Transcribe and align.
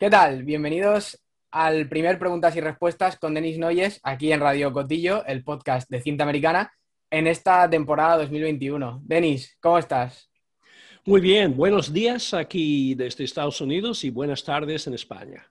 ¿Qué 0.00 0.10
tal? 0.10 0.44
Bienvenidos 0.44 1.20
al 1.50 1.88
primer 1.88 2.20
Preguntas 2.20 2.54
y 2.54 2.60
Respuestas 2.60 3.18
con 3.18 3.34
Denis 3.34 3.58
Noyes, 3.58 3.98
aquí 4.04 4.30
en 4.30 4.38
Radio 4.38 4.72
Cotillo, 4.72 5.24
el 5.26 5.42
podcast 5.42 5.90
de 5.90 6.00
cinta 6.00 6.22
americana, 6.22 6.72
en 7.10 7.26
esta 7.26 7.68
temporada 7.68 8.18
2021. 8.18 9.00
Denis, 9.02 9.58
¿cómo 9.60 9.76
estás? 9.76 10.30
Muy 11.04 11.20
bien, 11.20 11.56
buenos 11.56 11.92
días 11.92 12.32
aquí 12.32 12.94
desde 12.94 13.24
Estados 13.24 13.60
Unidos 13.60 14.04
y 14.04 14.10
buenas 14.10 14.44
tardes 14.44 14.86
en 14.86 14.94
España. 14.94 15.50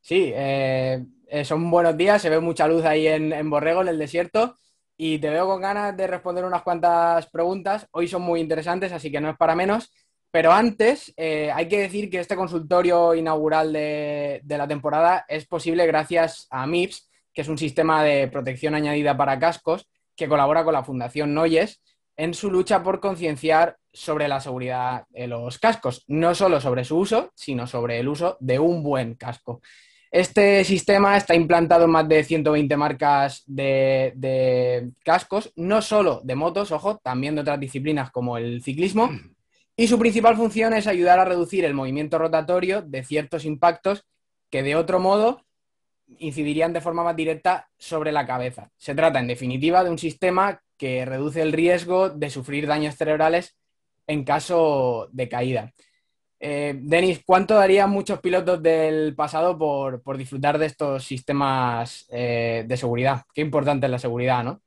Sí, 0.00 0.30
eh, 0.36 1.04
eh, 1.26 1.44
son 1.44 1.68
buenos 1.68 1.96
días, 1.96 2.22
se 2.22 2.30
ve 2.30 2.38
mucha 2.38 2.68
luz 2.68 2.84
ahí 2.84 3.08
en, 3.08 3.32
en 3.32 3.50
Borrego, 3.50 3.82
en 3.82 3.88
el 3.88 3.98
desierto, 3.98 4.54
y 4.96 5.18
te 5.18 5.30
veo 5.30 5.48
con 5.48 5.60
ganas 5.60 5.96
de 5.96 6.06
responder 6.06 6.44
unas 6.44 6.62
cuantas 6.62 7.28
preguntas. 7.28 7.88
Hoy 7.90 8.06
son 8.06 8.22
muy 8.22 8.38
interesantes, 8.38 8.92
así 8.92 9.10
que 9.10 9.20
no 9.20 9.30
es 9.30 9.36
para 9.36 9.56
menos. 9.56 9.92
Pero 10.30 10.52
antes, 10.52 11.12
eh, 11.16 11.50
hay 11.52 11.66
que 11.66 11.80
decir 11.80 12.08
que 12.08 12.20
este 12.20 12.36
consultorio 12.36 13.14
inaugural 13.14 13.72
de, 13.72 14.42
la 14.46 14.68
temporada 14.68 15.24
es 15.28 15.46
posible 15.46 15.86
gracias 15.86 16.46
a 16.50 16.66
MIPS, 16.66 17.10
que 17.32 17.42
es 17.42 17.48
un 17.48 17.58
sistema 17.58 18.04
de 18.04 18.28
protección 18.28 18.74
añadida 18.74 19.16
para 19.16 19.38
cascos 19.38 19.88
que 20.14 20.28
colabora 20.28 20.62
con 20.62 20.74
la 20.74 20.84
Fundación 20.84 21.34
Noyes 21.34 21.82
en 22.16 22.34
su 22.34 22.50
lucha 22.50 22.82
por 22.82 23.00
concienciar 23.00 23.76
sobre 23.92 24.28
la 24.28 24.40
seguridad 24.40 25.04
de 25.08 25.26
los 25.26 25.58
cascos, 25.58 26.04
no 26.06 26.34
solo 26.34 26.60
sobre 26.60 26.84
su 26.84 26.98
uso, 26.98 27.32
sino 27.34 27.66
sobre 27.66 27.98
el 27.98 28.08
uso 28.08 28.36
de 28.40 28.58
un 28.58 28.82
buen 28.82 29.14
casco. 29.14 29.60
Este 30.12 30.62
sistema 30.64 31.16
está 31.16 31.34
implantado 31.34 31.86
en 31.86 31.90
más 31.90 32.08
de 32.08 32.22
120 32.22 32.76
marcas 32.76 33.42
de, 33.46 34.12
de 34.16 34.90
cascos, 35.04 35.52
no 35.56 35.82
solo 35.82 36.20
de 36.22 36.34
motos, 36.34 36.70
ojo, 36.72 36.98
también 36.98 37.34
de 37.34 37.40
otras 37.40 37.58
disciplinas 37.58 38.10
como 38.10 38.36
el 38.36 38.62
ciclismo 38.62 39.10
y 39.80 39.88
su 39.88 39.98
principal 39.98 40.36
función 40.36 40.74
es 40.74 40.86
ayudar 40.86 41.18
a 41.20 41.24
reducir 41.24 41.64
el 41.64 41.72
movimiento 41.72 42.18
rotatorio 42.18 42.82
de 42.82 43.02
ciertos 43.02 43.46
impactos 43.46 44.04
que 44.50 44.62
de 44.62 44.76
otro 44.76 45.00
modo 45.00 45.46
incidirían 46.18 46.74
de 46.74 46.82
forma 46.82 47.02
más 47.02 47.16
directa 47.16 47.70
sobre 47.78 48.12
la 48.12 48.26
cabeza. 48.26 48.70
Se 48.76 48.94
trata, 48.94 49.20
en 49.20 49.26
definitiva, 49.26 49.82
de 49.82 49.88
un 49.88 49.96
sistema 49.96 50.62
que 50.76 51.06
reduce 51.06 51.40
el 51.40 51.52
riesgo 51.52 52.10
de 52.10 52.28
sufrir 52.28 52.66
daños 52.66 52.94
cerebrales 52.94 53.56
en 54.06 54.22
caso 54.22 55.08
de 55.12 55.30
caída. 55.30 55.72
Eh, 56.38 56.74
Denis, 56.78 57.22
¿cuánto 57.24 57.54
darían 57.54 57.88
muchos 57.88 58.20
pilotos 58.20 58.62
del 58.62 59.14
pasado 59.14 59.56
por, 59.56 60.18
disfrutar 60.18 60.58
de 60.58 60.66
estos 60.66 61.04
sistemas 61.04 62.06
eh, 62.10 62.64
de 62.66 62.76
seguridad? 62.76 63.22
Qué 63.32 63.40
importante 63.40 63.86
es 63.86 63.92
la 63.92 63.98
seguridad, 63.98 64.44
¿no? 64.44 64.60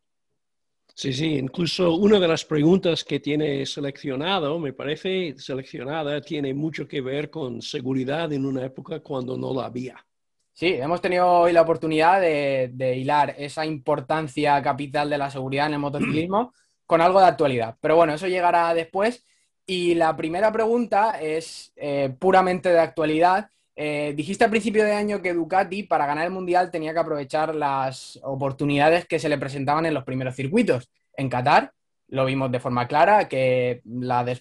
Sí, 0.95 1.11
sí, 1.11 1.37
incluso 1.37 1.95
una 1.95 2.19
de 2.19 2.27
las 2.27 2.45
preguntas 2.45 3.03
que 3.03 3.19
tiene 3.19 3.65
seleccionado, 3.65 4.59
me 4.59 4.73
parece 4.73 5.33
seleccionada, 5.37 6.21
tiene 6.21 6.53
mucho 6.53 6.87
que 6.87 7.01
ver 7.01 7.31
con 7.31 7.61
seguridad 7.63 8.31
en 8.31 8.45
una 8.45 8.63
época 8.63 8.99
cuando 8.99 9.35
no 9.35 9.53
la 9.53 9.65
había. 9.65 10.05
Sí, 10.53 10.67
hemos 10.67 11.01
tenido 11.01 11.27
hoy 11.27 11.51
la 11.51 11.63
oportunidad 11.63 12.21
de, 12.21 12.95
hilar 12.95 13.33
esa 13.39 13.65
importancia 13.65 14.61
capital 14.61 15.09
de 15.09 15.17
la 15.17 15.31
seguridad 15.31 15.65
en 15.65 15.73
el 15.73 15.79
motociclismo 15.79 16.53
con 16.85 17.01
algo 17.01 17.19
de 17.19 17.25
actualidad. 17.25 17.75
Pero 17.81 17.95
bueno, 17.95 18.13
eso 18.13 18.27
llegará 18.27 18.71
después. 18.75 19.25
Y 19.65 19.95
la 19.95 20.15
primera 20.15 20.51
pregunta 20.51 21.19
es 21.19 21.73
eh, 21.75 22.15
puramente 22.19 22.69
de 22.69 22.79
actualidad. 22.79 23.49
Eh, 23.75 24.13
dijiste 24.15 24.43
al 24.43 24.51
principio 24.51 24.83
de 24.83 24.93
año 24.93 25.21
que 25.21 25.33
Ducati 25.33 25.83
para 25.83 26.05
ganar 26.05 26.25
el 26.25 26.31
Mundial 26.31 26.69
tenía 26.69 26.93
que 26.93 26.99
aprovechar 26.99 27.55
las 27.55 28.19
oportunidades 28.23 29.07
que 29.07 29.19
se 29.19 29.29
le 29.29 29.37
presentaban 29.37 29.85
en 29.85 29.93
los 29.93 30.03
primeros 30.03 30.35
circuitos. 30.35 30.89
En 31.15 31.29
Qatar 31.29 31.71
lo 32.07 32.25
vimos 32.25 32.51
de 32.51 32.59
forma 32.59 32.87
clara, 32.87 33.27
que 33.27 33.81
la 33.85 34.23
de 34.23 34.37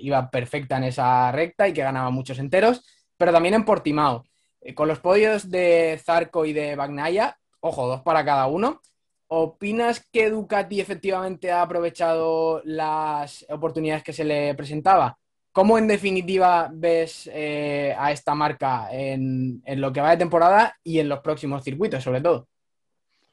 iba 0.00 0.30
perfecta 0.30 0.78
en 0.78 0.84
esa 0.84 1.30
recta 1.30 1.68
y 1.68 1.72
que 1.72 1.82
ganaba 1.82 2.10
muchos 2.10 2.40
enteros, 2.40 2.84
pero 3.16 3.32
también 3.32 3.54
en 3.54 3.64
Portimao. 3.64 4.24
Eh, 4.60 4.74
con 4.74 4.88
los 4.88 4.98
podios 4.98 5.48
de 5.48 6.00
Zarco 6.04 6.44
y 6.44 6.52
de 6.52 6.74
Bagnaya, 6.74 7.38
ojo, 7.60 7.86
dos 7.86 8.02
para 8.02 8.24
cada 8.24 8.48
uno, 8.48 8.80
¿opinas 9.28 10.04
que 10.10 10.30
Ducati 10.30 10.80
efectivamente 10.80 11.52
ha 11.52 11.62
aprovechado 11.62 12.62
las 12.64 13.46
oportunidades 13.48 14.02
que 14.02 14.12
se 14.12 14.24
le 14.24 14.54
presentaba? 14.56 15.16
¿Cómo 15.58 15.76
en 15.76 15.88
definitiva 15.88 16.70
ves 16.72 17.28
eh, 17.34 17.92
a 17.98 18.12
esta 18.12 18.32
marca 18.32 18.90
en, 18.92 19.60
lo 19.66 19.92
que 19.92 20.00
va 20.00 20.10
de 20.10 20.16
temporada 20.16 20.78
y 20.84 21.00
en 21.00 21.08
los 21.08 21.18
próximos 21.18 21.64
circuitos, 21.64 22.04
sobre 22.04 22.20
todo? 22.20 22.46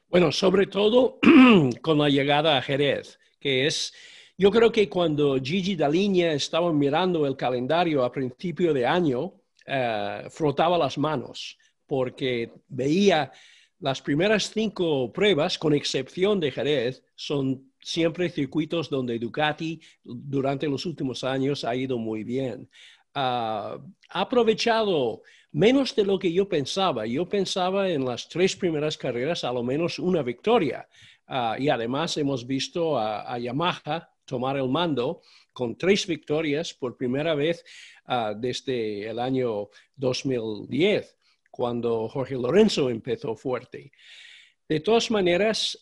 Bueno, 0.08 0.32
sobre 0.32 0.66
todo 0.66 1.20
con 1.82 1.98
la 1.98 2.08
llegada 2.08 2.58
a 2.58 2.62
Jerez, 2.62 3.16
que 3.38 3.68
es, 3.68 3.94
yo 4.36 4.50
creo 4.50 4.72
que 4.72 4.88
cuando 4.88 5.36
Gigi 5.40 5.76
Daliña 5.76 6.32
estaba 6.32 6.72
mirando 6.72 7.28
el 7.28 7.36
calendario 7.36 8.02
a 8.04 8.10
principio 8.10 8.74
de 8.74 8.84
año, 8.84 9.34
eh, 9.64 10.24
frotaba 10.28 10.76
las 10.76 10.98
manos 10.98 11.56
porque 11.86 12.50
veía 12.66 13.30
las 13.78 14.02
primeras 14.02 14.50
cinco 14.50 15.12
pruebas, 15.12 15.56
con 15.56 15.74
excepción 15.74 16.40
de 16.40 16.50
Jerez, 16.50 17.04
son 17.14 17.70
siempre 17.86 18.28
circuitos 18.30 18.90
donde 18.90 19.16
Ducati 19.16 19.80
durante 20.02 20.66
los 20.66 20.84
últimos 20.86 21.22
años 21.22 21.62
ha 21.64 21.76
ido 21.76 21.98
muy 21.98 22.24
bien. 22.24 22.68
Ah, 23.14 23.78
ha 24.10 24.20
aprovechado 24.20 25.22
menos 25.52 25.94
de 25.94 26.04
lo 26.04 26.18
que 26.18 26.32
yo 26.32 26.48
pensaba. 26.48 27.06
Yo 27.06 27.28
pensaba 27.28 27.88
en 27.88 28.04
las 28.04 28.28
tres 28.28 28.56
primeras 28.56 28.98
carreras 28.98 29.44
a 29.44 29.52
lo 29.52 29.62
menos 29.62 30.00
una 30.00 30.24
victoria. 30.24 30.88
Ah, 31.28 31.54
y 31.60 31.68
además 31.68 32.16
hemos 32.16 32.44
visto 32.44 32.98
a, 32.98 33.38
Yamaha 33.38 34.10
tomar 34.24 34.56
el 34.56 34.68
mando 34.68 35.22
con 35.52 35.78
tres 35.78 36.08
victorias 36.08 36.74
por 36.74 36.96
primera 36.96 37.36
vez 37.36 37.64
ah, 38.06 38.34
desde 38.36 39.08
el 39.08 39.20
año 39.20 39.68
2010, 39.94 41.16
cuando 41.52 42.08
Jorge 42.08 42.34
Lorenzo 42.34 42.90
empezó 42.90 43.36
fuerte. 43.36 43.92
De 44.68 44.80
todas 44.80 45.08
maneras, 45.12 45.80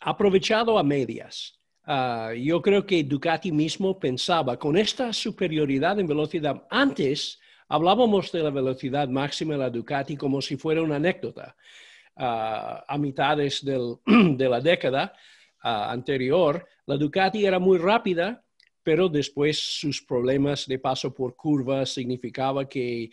aprovechado 0.00 0.78
a 0.78 0.82
medias. 0.82 1.58
Ah, 1.84 2.32
yo 2.36 2.60
creo 2.60 2.84
que 2.84 3.04
Ducati 3.04 3.52
mismo 3.52 3.98
pensaba, 3.98 4.58
con 4.58 4.76
esta 4.76 5.12
superioridad 5.12 6.00
en 6.00 6.06
velocidad, 6.06 6.66
antes 6.68 7.38
hablábamos 7.68 8.32
de 8.32 8.42
la 8.42 8.50
velocidad 8.50 9.08
máxima 9.08 9.54
de 9.54 9.60
la 9.60 9.70
Ducati 9.70 10.16
como 10.16 10.42
si 10.42 10.56
fuera 10.56 10.82
una 10.82 10.96
anécdota. 10.96 11.56
Ah, 12.16 12.84
a 12.88 12.98
mitades 12.98 13.64
de 13.64 14.48
la 14.48 14.60
década 14.60 15.12
ah, 15.62 15.92
anterior, 15.92 16.66
la 16.86 16.96
Ducati 16.96 17.46
era 17.46 17.58
muy 17.58 17.78
rápida, 17.78 18.42
pero 18.82 19.08
después 19.08 19.58
sus 19.58 20.02
problemas 20.02 20.66
de 20.66 20.78
paso 20.78 21.14
por 21.14 21.36
curvas 21.36 21.90
significaba 21.90 22.68
que 22.68 23.10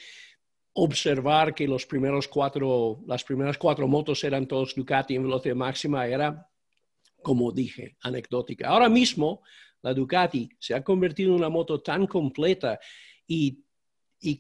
observar 0.74 1.54
que 1.54 1.68
los 1.68 1.86
primeros 1.86 2.28
cuatro, 2.28 3.02
las 3.06 3.24
primeras 3.24 3.58
cuatro 3.58 3.88
motos 3.88 4.24
eran 4.24 4.48
todos 4.48 4.74
Ducati 4.74 5.16
en 5.16 5.24
velocidad 5.24 5.56
máxima 5.56 6.08
era 6.08 6.48
como 7.24 7.52
dije, 7.52 7.98
anecdótica. 8.02 8.68
Ahora 8.68 8.90
mismo, 8.90 9.42
la 9.82 9.94
Ducati 9.94 10.50
se 10.60 10.76
ha 10.76 10.84
convertido 10.84 11.32
en 11.32 11.38
una 11.38 11.50
moto 11.50 11.82
tan 11.82 12.06
completa 12.06 12.80
y, 13.28 13.64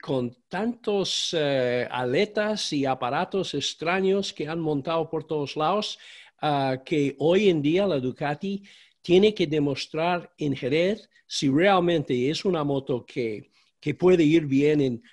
con 0.01 0.33
tantos 0.47 1.35
eh, 1.37 1.87
aletas 1.89 2.71
y 2.71 2.85
aparatos 2.85 3.53
extraños 3.53 4.31
que 4.31 4.47
han 4.47 4.59
montado 4.59 5.09
por 5.09 5.25
todos 5.25 5.57
lados, 5.57 5.99
ah, 6.41 6.77
que 6.85 7.15
hoy 7.19 7.49
en 7.49 7.61
día 7.61 7.85
la 7.85 7.99
Ducati 7.99 8.63
tiene 9.01 9.33
que 9.33 9.47
demostrar 9.47 10.31
en 10.37 10.55
Jerez 10.55 11.09
si 11.27 11.49
realmente 11.49 12.29
es 12.29 12.45
una 12.45 12.63
moto 12.63 13.05
que, 13.05 13.51
que 13.79 13.95
puede 13.95 14.23
ir 14.23 14.45
bien 14.45 14.79
en 14.79 15.03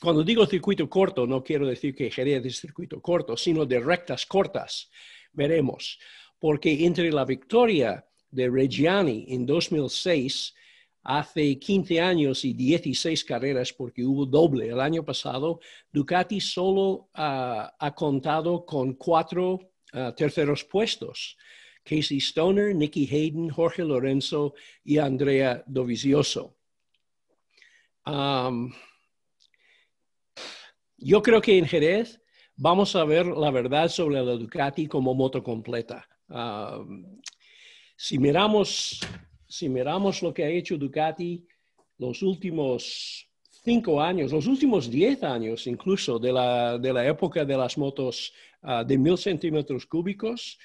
cuando 0.00 0.22
digo 0.22 0.46
circuito 0.46 0.88
corto, 0.88 1.26
no 1.26 1.42
quiero 1.42 1.66
decir 1.66 1.94
que 1.94 2.10
Jerez 2.10 2.44
es 2.44 2.60
circuito 2.60 3.00
corto, 3.02 3.36
sino 3.36 3.66
de 3.66 3.80
rectas 3.80 4.26
cortas. 4.26 4.90
Veremos 5.32 5.98
porque 6.38 6.84
entre 6.84 7.10
la 7.10 7.24
victoria 7.24 8.04
de 8.30 8.48
Reggiani 8.48 9.26
en 9.28 9.46
2006, 9.46 10.54
hace 11.02 11.58
15 11.58 12.00
años 12.00 12.44
y 12.44 12.52
16 12.52 13.24
carreras, 13.24 13.72
porque 13.72 14.04
hubo 14.04 14.26
doble 14.26 14.68
el 14.68 14.80
año 14.80 15.04
pasado, 15.04 15.60
Ducati 15.92 16.40
solo 16.40 17.08
ha 17.14 17.94
contado 17.96 18.64
con 18.64 18.94
cuatro 18.94 19.70
ah, 19.92 20.14
terceros 20.14 20.64
puestos. 20.64 21.36
Casey 21.82 22.18
Stoner, 22.18 22.74
Nicky 22.74 23.08
Hayden, 23.10 23.48
Jorge 23.48 23.82
Lorenzo 23.82 24.54
y 24.84 24.98
Andrea 24.98 25.64
Dovizioso. 25.66 26.54
yo 30.98 31.22
creo 31.22 31.40
que 31.40 31.56
en 31.56 31.66
Jerez 31.66 32.20
vamos 32.56 32.94
a 32.94 33.04
ver 33.04 33.26
la 33.26 33.50
verdad 33.50 33.88
sobre 33.88 34.16
la 34.16 34.32
Ducati 34.32 34.86
como 34.86 35.14
moto 35.14 35.42
completa 35.42 36.06
si, 37.96 38.18
miramos, 38.18 39.00
si 39.46 39.68
miramos 39.68 40.22
lo 40.22 40.32
que 40.32 40.44
ha 40.44 40.48
hecho 40.48 40.76
Ducati 40.76 41.46
los 41.98 42.22
últimos 42.22 43.28
cinco 43.64 44.00
años, 44.00 44.32
los 44.32 44.46
últimos 44.46 44.90
diez 44.90 45.22
años 45.22 45.66
incluso 45.66 46.18
de 46.18 46.32
la, 46.32 46.78
de 46.78 46.92
la 46.92 47.06
época 47.06 47.44
de 47.44 47.56
las 47.56 47.76
motos 47.76 48.32
ah, 48.62 48.84
de 48.84 48.96
mil 48.96 49.18
centímetros 49.18 49.84
cúbicos, 49.86 50.58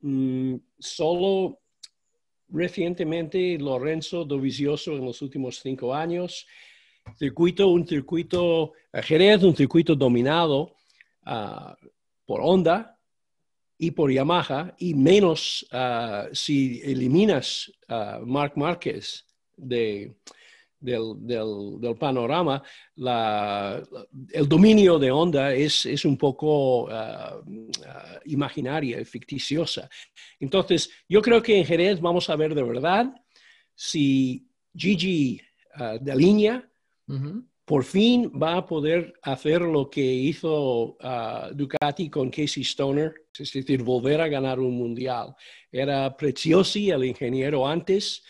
mm, 0.00 0.56
solo 0.78 1.60
recientemente 2.48 3.58
Lorenzo 3.58 4.24
Dovizioso 4.24 4.92
en 4.92 5.04
los 5.04 5.22
últimos 5.22 5.60
cinco 5.60 5.94
años 5.94 6.46
circuito, 7.16 7.68
un 7.68 7.86
circuito, 7.86 8.72
Jerez, 8.92 9.42
un 9.42 9.56
circuito 9.56 9.94
dominado 9.94 10.74
ah, 11.24 11.76
por 12.24 12.40
Honda 12.42 12.98
y 13.82 13.90
por 13.90 14.12
Yamaha, 14.12 14.76
y 14.78 14.94
menos 14.94 15.66
ah, 15.72 16.28
si 16.32 16.80
eliminas 16.84 17.68
a 17.88 18.20
Mark 18.24 18.52
Márquez 18.54 19.26
de, 19.56 20.14
del, 20.78 21.96
panorama, 21.98 22.62
el 22.94 24.48
dominio 24.48 25.00
de 25.00 25.10
Honda 25.10 25.52
es, 25.52 25.84
es 25.86 26.04
un 26.04 26.16
poco 26.16 26.84
uh, 26.84 27.38
uh, 27.40 28.20
imaginaria, 28.26 29.04
ficticiosa. 29.04 29.90
Entonces, 30.38 30.88
yo 31.08 31.20
creo 31.20 31.42
que 31.42 31.58
en 31.58 31.64
Jerez 31.64 32.00
vamos 32.00 32.30
a 32.30 32.36
ver 32.36 32.54
de 32.54 32.62
verdad 32.62 33.12
si 33.74 34.46
Gigi 34.76 35.40
uh, 35.80 35.98
de 36.00 36.14
línea 36.14 36.70
por 37.72 37.84
fin 37.84 38.30
va 38.30 38.58
a 38.58 38.66
poder 38.66 39.14
hacer 39.22 39.62
lo 39.62 39.88
que 39.88 40.02
hizo 40.02 40.98
Ducati 41.54 42.10
con 42.10 42.28
Casey 42.28 42.62
Stoner, 42.64 43.14
es 43.32 43.50
decir, 43.50 43.82
volver 43.82 44.20
a 44.20 44.28
ganar 44.28 44.60
un 44.60 44.76
mundial. 44.76 45.34
Era 45.70 46.14
Preziosi 46.14 46.90
el 46.90 47.02
ingeniero 47.02 47.66
antes 47.66 48.22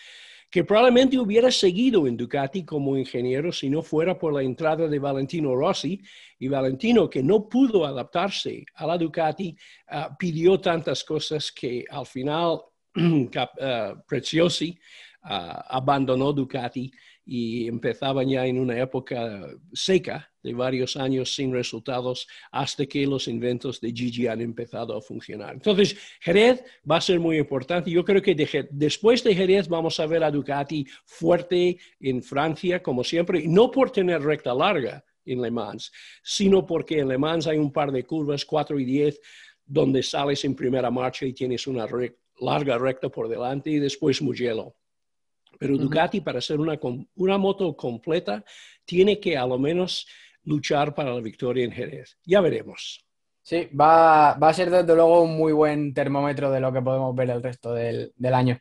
que 0.48 0.62
probablemente 0.62 1.18
hubiera 1.18 1.50
seguido 1.50 2.06
en 2.06 2.16
Ducati 2.16 2.64
como 2.64 2.96
ingeniero 2.96 3.50
si 3.50 3.68
no 3.68 3.82
fuera 3.82 4.16
por 4.16 4.32
la 4.32 4.44
entrada 4.44 4.86
de 4.86 5.00
Valentino 5.00 5.56
Rossi. 5.56 6.00
Y 6.38 6.46
Valentino, 6.46 7.10
que 7.10 7.24
no 7.24 7.48
pudo 7.48 7.84
adaptarse 7.84 8.64
a 8.76 8.86
la 8.86 8.96
Ducati, 8.96 9.56
ah, 9.88 10.16
pidió 10.16 10.60
tantas 10.60 11.02
cosas 11.02 11.50
que 11.50 11.84
al 11.90 12.06
final 12.06 12.60
uh, 12.94 14.02
Preziosi 14.06 14.78
ah, 15.24 15.66
abandonó 15.68 16.32
Ducati 16.32 16.92
y 17.24 17.68
empezaban 17.68 18.28
ya 18.28 18.46
en 18.46 18.58
una 18.58 18.78
época 18.80 19.48
seca 19.72 20.30
de 20.42 20.52
varios 20.54 20.96
años 20.96 21.34
sin 21.34 21.52
resultados 21.52 22.26
hasta 22.50 22.84
que 22.86 23.06
los 23.06 23.28
inventos 23.28 23.80
de 23.80 23.92
Gigi 23.92 24.26
han 24.26 24.40
empezado 24.40 24.96
a 24.96 25.00
funcionar. 25.00 25.54
Entonces, 25.54 25.96
Jerez 26.20 26.64
va 26.88 26.96
a 26.96 27.00
ser 27.00 27.20
muy 27.20 27.38
importante. 27.38 27.90
Yo 27.90 28.04
creo 28.04 28.20
que 28.20 28.68
después 28.70 29.22
de 29.22 29.34
Jerez 29.34 29.68
vamos 29.68 30.00
a 30.00 30.06
ver 30.06 30.24
a 30.24 30.30
Ducati 30.30 30.84
fuerte 31.04 31.78
en 32.00 32.22
Francia, 32.22 32.82
como 32.82 33.04
siempre, 33.04 33.44
no 33.46 33.70
por 33.70 33.90
tener 33.90 34.20
recta 34.22 34.52
larga 34.52 35.04
en 35.24 35.40
Le 35.40 35.50
Mans, 35.52 35.92
sino 36.24 36.66
porque 36.66 36.98
en 36.98 37.08
Le 37.08 37.18
Mans 37.18 37.46
hay 37.46 37.58
un 37.58 37.72
par 37.72 37.92
de 37.92 38.02
curvas, 38.04 38.44
4 38.44 38.80
y 38.80 38.84
10, 38.84 39.20
donde 39.64 40.02
sales 40.02 40.44
en 40.44 40.56
primera 40.56 40.90
marcha 40.90 41.24
y 41.24 41.32
tienes 41.32 41.68
una 41.68 41.86
larga 42.40 42.78
recta 42.78 43.08
por 43.08 43.28
delante 43.28 43.70
y 43.70 43.78
después 43.78 44.20
Mugello. 44.20 44.74
Pero 45.58 45.76
Ducati, 45.76 46.20
para 46.20 46.40
ser 46.40 46.60
una, 46.60 46.78
una 47.14 47.38
moto 47.38 47.76
completa, 47.76 48.44
tiene 48.84 49.20
que 49.20 49.36
a 49.36 49.46
lo 49.46 49.58
menos 49.58 50.06
luchar 50.44 50.94
para 50.94 51.14
la 51.14 51.20
victoria 51.20 51.64
en 51.64 51.72
Jerez. 51.72 52.18
Ya 52.24 52.40
veremos. 52.40 53.04
Sí, 53.42 53.68
va, 53.78 54.30
a 54.32 54.54
ser 54.54 54.70
desde 54.70 54.94
luego 54.94 55.22
un 55.22 55.36
muy 55.36 55.52
buen 55.52 55.92
termómetro 55.92 56.50
de 56.50 56.60
lo 56.60 56.72
que 56.72 56.80
podemos 56.80 57.14
ver 57.14 57.30
el 57.30 57.42
resto 57.42 57.74
del, 57.74 58.12
año. 58.32 58.58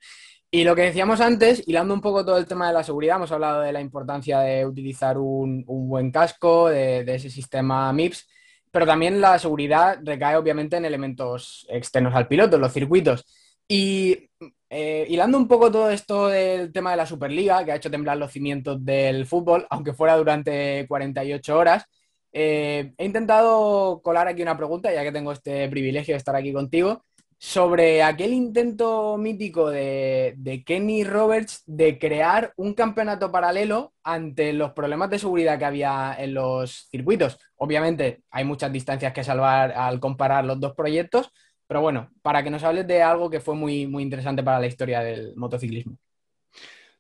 Y 0.50 0.64
lo 0.64 0.76
que 0.76 0.82
decíamos 0.82 1.22
antes, 1.22 1.64
hilando 1.68 1.94
un 1.94 2.02
poco 2.02 2.26
todo 2.26 2.38
el 2.38 2.48
tema 2.48 2.68
de 2.68 2.74
la 2.74 2.84
seguridad, 2.84 3.18
hemos 3.18 3.32
hablado 3.32 3.62
de 3.62 3.72
la 3.72 3.80
importancia 3.80 4.40
de 4.40 4.66
utilizar 4.66 5.18
un, 5.18 5.64
buen 5.66 6.12
casco, 6.12 6.70
de, 6.70 7.02
ese 7.08 7.30
sistema 7.30 7.94
MIPS, 7.94 8.28
pero 8.72 8.86
también 8.86 9.22
la 9.22 9.38
seguridad 9.38 10.00
recae 10.04 10.36
obviamente 10.36 10.78
en 10.78 10.86
elementos 10.86 11.66
externos 11.70 12.16
al 12.16 12.28
piloto, 12.28 12.58
los 12.58 12.74
circuitos. 12.74 13.26
Y 13.68 14.30
eh, 14.74 15.06
hilando 15.10 15.38
un 15.38 15.50
poco 15.50 15.70
todo 15.70 15.92
esto 15.92 16.30
del 16.30 16.72
tema 16.72 16.92
de 16.92 16.98
la 16.98 17.06
Superliga, 17.06 17.66
que 17.66 17.74
ha 17.74 17.76
hecho 17.76 17.92
temblar 17.92 18.16
los 18.16 18.32
cimientos 18.32 18.84
del 18.86 19.26
fútbol, 19.26 19.68
aunque 19.70 19.94
fuera 19.94 20.16
durante 20.16 20.88
48 20.88 21.58
horas, 21.58 21.84
eh, 22.32 22.94
he 22.98 23.06
intentado 23.06 24.02
colar 24.02 24.30
aquí 24.30 24.42
una 24.42 24.56
pregunta, 24.56 24.94
ya 24.94 25.04
que 25.04 25.12
tengo 25.12 25.34
este 25.34 25.68
privilegio 25.68 26.14
de 26.14 26.20
estar 26.20 26.38
aquí 26.38 26.54
contigo, 26.54 27.04
sobre 27.38 28.02
aquel 28.02 28.34
intento 28.34 29.18
mítico 29.18 29.70
de, 29.70 30.36
de, 30.38 30.64
Kenny 30.64 31.04
Roberts 31.04 31.64
de 31.66 32.00
crear 32.00 32.54
un 32.56 32.74
campeonato 32.74 33.30
paralelo 33.30 33.94
ante 34.04 34.54
los 34.54 34.72
problemas 34.72 35.10
de 35.10 35.20
seguridad 35.20 35.60
que 35.60 35.66
había 35.66 36.16
en 36.18 36.34
los 36.34 36.88
circuitos. 36.90 37.38
Obviamente 37.58 38.22
hay 38.32 38.46
muchas 38.46 38.72
distancias 38.72 39.12
que 39.12 39.26
salvar 39.26 39.74
al 39.74 40.00
comparar 40.00 40.46
los 40.46 40.62
dos 40.62 40.76
proyectos, 40.76 41.30
pero 41.72 41.80
bueno, 41.80 42.12
para 42.22 42.44
que 42.44 42.50
nos 42.50 42.64
hables 42.64 42.86
de 42.86 43.02
algo 43.02 43.30
que 43.30 43.40
fue 43.40 43.56
muy, 43.56 43.88
muy 43.88 44.04
interesante 44.04 44.44
para 44.44 44.60
la 44.60 44.68
historia 44.68 45.00
del 45.00 45.34
motociclismo. 45.38 45.98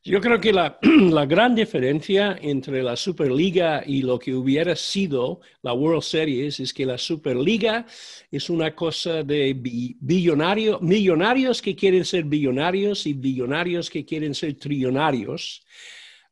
Yo 0.01 0.21
creo 0.21 0.39
que 0.39 0.53
la, 0.53 0.79
gran 1.27 1.53
diferencia 1.53 2.37
entre 2.41 2.81
la 2.81 2.95
Superliga 2.95 3.83
y 3.85 4.01
lo 4.01 4.17
que 4.17 4.33
hubiera 4.33 4.73
sido 4.77 5.41
la 5.61 5.73
World 5.73 6.03
Series 6.03 6.61
es 6.61 6.73
que 6.73 6.85
la 6.85 6.97
Superliga 6.97 7.85
es 8.31 8.49
una 8.49 8.73
cosa 8.73 9.23
de 9.23 9.53
billonarios, 9.99 10.81
millonarios 10.81 11.61
que 11.61 11.75
quieren 11.75 12.05
ser 12.05 12.23
billonarios 12.23 13.05
y 13.05 13.11
billonarios 13.11 13.89
que 13.89 14.05
quieren 14.05 14.33
ser 14.33 14.53
trillonarios. 14.53 15.65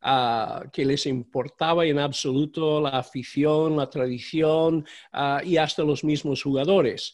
Que 0.01 0.85
les 0.85 1.05
importaba 1.07 1.85
en 1.85 1.99
absoluto 1.99 2.79
la 2.79 2.89
afición, 2.89 3.75
la 3.75 3.89
tradición 3.89 4.85
y 5.43 5.57
hasta 5.57 5.83
los 5.83 6.05
mismos 6.05 6.41
jugadores. 6.41 7.13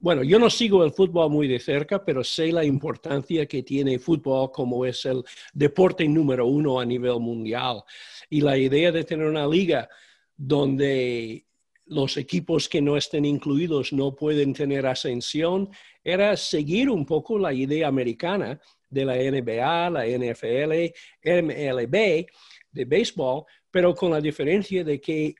Bueno, 0.00 0.24
yo 0.24 0.40
no 0.40 0.50
sigo 0.50 0.84
el 0.84 0.90
fútbol 0.90 1.30
muy 1.30 1.46
de 1.46 1.60
cerca, 1.60 2.04
pero 2.04 2.24
sé 2.24 2.50
la 2.50 2.64
importancia 2.64 3.46
que 3.46 3.62
tiene 3.62 3.94
el 3.94 4.00
fútbol 4.00 4.50
como 4.50 4.84
es 4.84 5.04
el 5.04 5.22
deporte 5.52 6.08
número 6.08 6.46
uno 6.46 6.80
a 6.80 6.84
nivel 6.84 7.20
mundial. 7.20 7.84
Y 8.28 8.40
la 8.40 8.58
idea 8.58 8.90
de 8.90 9.04
tener 9.04 9.26
una 9.26 9.46
liga 9.46 9.88
donde 10.36 11.46
los 11.86 12.16
equipos 12.16 12.68
que 12.68 12.80
no 12.80 12.96
estén 12.96 13.24
incluidos 13.24 13.92
no 13.92 14.16
pueden 14.16 14.52
tener 14.54 14.86
ascensión, 14.86 15.68
era 16.02 16.36
seguir 16.36 16.90
un 16.90 17.04
poco 17.04 17.38
la 17.38 17.52
idea 17.52 17.88
americana 17.88 18.58
de 18.88 19.04
la 19.04 19.16
NBA, 19.16 19.90
la 19.90 20.06
NFL, 20.06 20.92
MLB 21.24 22.26
de 22.70 22.84
béisbol, 22.84 23.44
pero 23.70 23.94
con 23.94 24.10
la 24.10 24.20
diferencia 24.20 24.84
de 24.84 25.00
que 25.00 25.34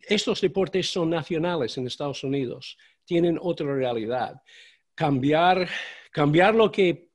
estos 0.00 0.40
deportes 0.40 0.90
son 0.90 1.10
nacionales 1.10 1.76
en 1.76 1.86
Estados 1.86 2.24
Unidos, 2.24 2.76
tienen 3.04 3.38
otra 3.40 3.74
realidad. 3.74 4.40
Cambiar, 4.94 5.68
cambiar 6.10 6.54
lo 6.54 6.70
que 6.70 7.10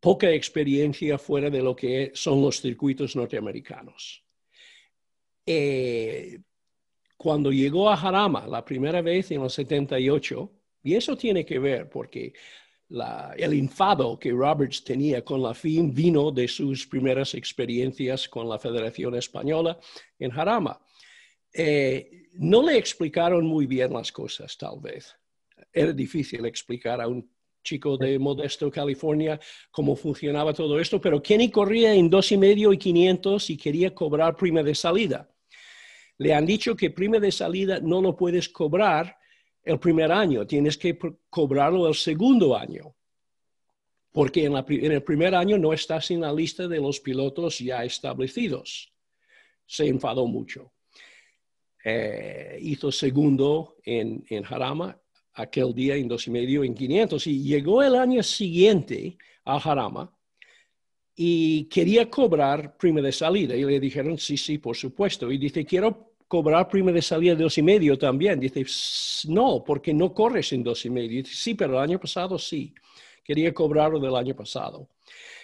poca 0.00 0.30
experiencia 0.30 1.18
fuera 1.18 1.50
de 1.50 1.62
lo 1.62 1.76
que 1.76 2.12
son 2.14 2.40
los 2.40 2.60
circuitos 2.60 3.16
norteamericanos. 3.16 4.24
Eh, 5.44 6.38
cuando 7.16 7.50
llegó 7.50 7.90
a 7.90 7.96
Jarama 7.96 8.46
la 8.46 8.64
primera 8.64 9.02
vez 9.02 9.30
en 9.30 9.42
el 9.42 9.50
78, 9.50 10.52
Y 10.82 10.94
eso 10.94 11.16
tiene 11.16 11.44
que 11.44 11.58
ver 11.58 11.88
porque 11.88 12.32
el 12.90 13.52
enfado 13.52 14.18
que 14.18 14.30
Roberts 14.30 14.82
tenía 14.82 15.22
con 15.22 15.42
la 15.42 15.54
FIM 15.54 15.92
vino 15.92 16.30
de 16.30 16.48
sus 16.48 16.86
primeras 16.86 17.34
experiencias 17.34 18.28
con 18.28 18.48
la 18.48 18.58
Federación 18.58 19.14
Española 19.14 19.78
en 20.18 20.30
Jarama. 20.30 20.80
Eh, 21.52 22.28
no 22.34 22.62
le 22.62 22.78
explicaron 22.78 23.46
muy 23.46 23.66
bien 23.66 23.92
las 23.92 24.10
cosas, 24.12 24.56
tal 24.56 24.80
vez. 24.80 25.14
Era 25.72 25.92
difícil 25.92 26.44
explicar 26.46 27.00
a 27.00 27.08
un 27.08 27.30
chico 27.62 27.98
de 27.98 28.18
Modesto, 28.18 28.70
California, 28.70 29.38
cómo 29.70 29.94
funcionaba 29.94 30.54
todo 30.54 30.78
esto, 30.78 31.00
pero 31.00 31.22
Kenny 31.22 31.50
corría 31.50 31.92
en 31.92 32.08
dos 32.08 32.32
y 32.32 32.38
medio 32.38 32.72
y 32.72 32.78
500 32.78 33.50
y 33.50 33.56
quería 33.56 33.94
cobrar 33.94 34.36
prima 34.36 34.62
de 34.62 34.74
salida. 34.74 35.28
Le 36.16 36.32
han 36.32 36.46
dicho 36.46 36.74
que 36.74 36.90
prima 36.90 37.18
de 37.18 37.30
salida 37.30 37.80
no 37.80 38.00
lo 38.00 38.16
puedes 38.16 38.48
cobrar 38.48 39.17
el 39.68 39.78
primer 39.78 40.10
año, 40.10 40.46
tienes 40.46 40.78
que 40.78 40.98
cobrarlo 41.28 41.86
el 41.88 41.94
segundo 41.94 42.56
año, 42.56 42.94
porque 44.10 44.46
en, 44.46 44.92
el 44.92 45.02
primer 45.02 45.34
año 45.34 45.58
no 45.58 45.74
estás 45.74 46.10
en 46.10 46.22
la 46.22 46.32
lista 46.32 46.66
de 46.66 46.80
los 46.80 47.00
pilotos 47.00 47.58
ya 47.58 47.84
establecidos. 47.84 48.90
Se 49.66 49.86
enfadó 49.86 50.26
mucho. 50.26 50.72
Eh, 51.84 52.58
hizo 52.62 52.90
segundo 52.90 53.76
en, 53.84 54.24
en 54.30 54.42
Jarama, 54.42 54.98
aquel 55.34 55.74
día 55.74 55.96
en 55.96 56.08
dos 56.08 56.26
y 56.26 56.30
medio, 56.30 56.64
en 56.64 56.74
500, 56.74 57.26
y 57.26 57.42
llegó 57.42 57.82
el 57.82 57.94
año 57.94 58.22
siguiente 58.22 59.18
a 59.44 59.60
Jarama 59.60 60.10
y 61.14 61.64
quería 61.64 62.08
cobrar 62.08 62.78
prima 62.78 63.02
de 63.02 63.12
salida. 63.12 63.54
Y 63.54 63.64
le 63.64 63.78
dijeron, 63.78 64.16
sí, 64.16 64.38
sí, 64.38 64.56
por 64.56 64.76
supuesto. 64.76 65.30
Y 65.30 65.36
dice, 65.36 65.66
quiero 65.66 66.07
cobrar 66.28 66.68
prima 66.68 66.92
de 66.92 67.02
salida 67.02 67.34
de 67.34 67.42
dos 67.42 67.58
y 67.58 67.62
medio 67.62 67.98
también. 67.98 68.38
Dice, 68.38 68.64
no, 69.28 69.64
porque 69.64 69.92
no 69.92 70.12
corres 70.12 70.52
en 70.52 70.62
dos 70.62 70.84
y 70.84 70.90
medio. 70.90 71.22
Dice, 71.22 71.34
sí, 71.34 71.54
pero 71.54 71.72
el 71.72 71.80
año 71.80 71.98
pasado 71.98 72.38
sí. 72.38 72.74
Quería 73.24 73.52
cobrarlo 73.52 73.98
del 73.98 74.14
año 74.14 74.36
pasado. 74.36 74.88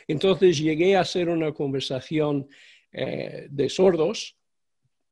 Entonces 0.06 0.58
llegué 0.58 0.96
a 0.96 1.00
hacer 1.00 1.28
una 1.28 1.52
conversación 1.52 2.48
eh, 2.92 3.46
de 3.50 3.68
sordos. 3.68 4.36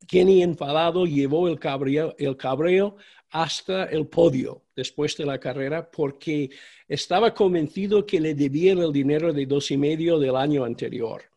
Kenny 0.07 0.43
enfadado 0.43 1.05
llevó 1.05 1.47
el 1.47 1.59
cabreo, 1.59 2.15
el 2.17 2.37
cabreo 2.37 2.97
hasta 3.29 3.85
el 3.85 4.07
podio 4.07 4.63
después 4.75 5.17
de 5.17 5.25
la 5.25 5.39
carrera 5.39 5.89
porque 5.89 6.49
estaba 6.87 7.33
convencido 7.33 8.05
que 8.05 8.19
le 8.19 8.35
debían 8.35 8.79
el 8.79 8.91
dinero 8.91 9.33
de 9.33 9.45
dos 9.45 9.71
y 9.71 9.77
medio 9.77 10.19
del 10.19 10.35
año 10.35 10.63
anterior. 10.65 11.32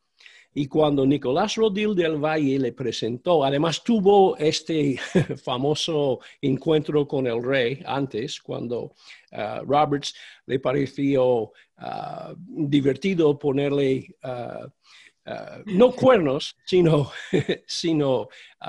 Y 0.58 0.68
cuando 0.68 1.04
Nicolás 1.04 1.56
Rodil 1.56 1.94
del 1.94 2.16
Valle 2.16 2.58
le 2.58 2.72
presentó, 2.72 3.44
además 3.44 3.84
tuvo 3.84 4.38
este 4.38 4.96
famoso 5.44 6.20
encuentro 6.40 7.06
con 7.06 7.26
el 7.26 7.44
rey 7.44 7.82
antes, 7.84 8.40
cuando 8.40 8.94
uh, 9.32 9.62
Roberts 9.66 10.14
le 10.46 10.58
pareció 10.58 11.52
uh, 11.52 12.34
divertido 12.38 13.38
ponerle 13.38 14.16
uh, 14.24 14.66
no 15.66 15.92
cuernos, 15.92 16.56
sino, 16.64 17.10
sino 17.66 18.28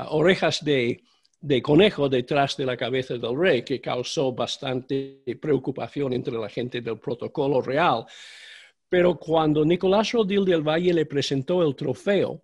orejas 0.10 0.66
de 0.66 1.62
conejo 1.64 2.10
detrás 2.10 2.58
de 2.58 2.66
la 2.66 2.76
cabeza 2.76 3.14
del 3.14 3.40
rey, 3.40 3.64
que 3.64 3.80
causó 3.80 4.34
bastante 4.34 5.24
preocupación 5.42 6.12
entre 6.12 6.34
la 6.34 6.50
gente 6.50 6.82
del 6.82 7.00
protocolo 7.00 7.62
real. 7.62 8.06
Pero 8.90 9.18
cuando 9.18 9.66
Nicolás 9.66 10.12
Rodil 10.14 10.46
del 10.46 10.62
Valle 10.62 10.94
le 10.94 11.06
presentó 11.06 11.62
el 11.62 11.76
trofeo, 11.76 12.42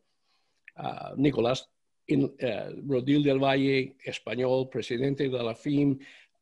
Nicolás 1.16 1.70
eh, 2.06 2.76
Rodil 2.86 3.24
del 3.24 3.40
Valle, 3.40 3.96
español, 4.04 4.68
presidente 4.70 5.30
de 5.30 5.44
la 5.44 5.56
FIM, 5.56 5.98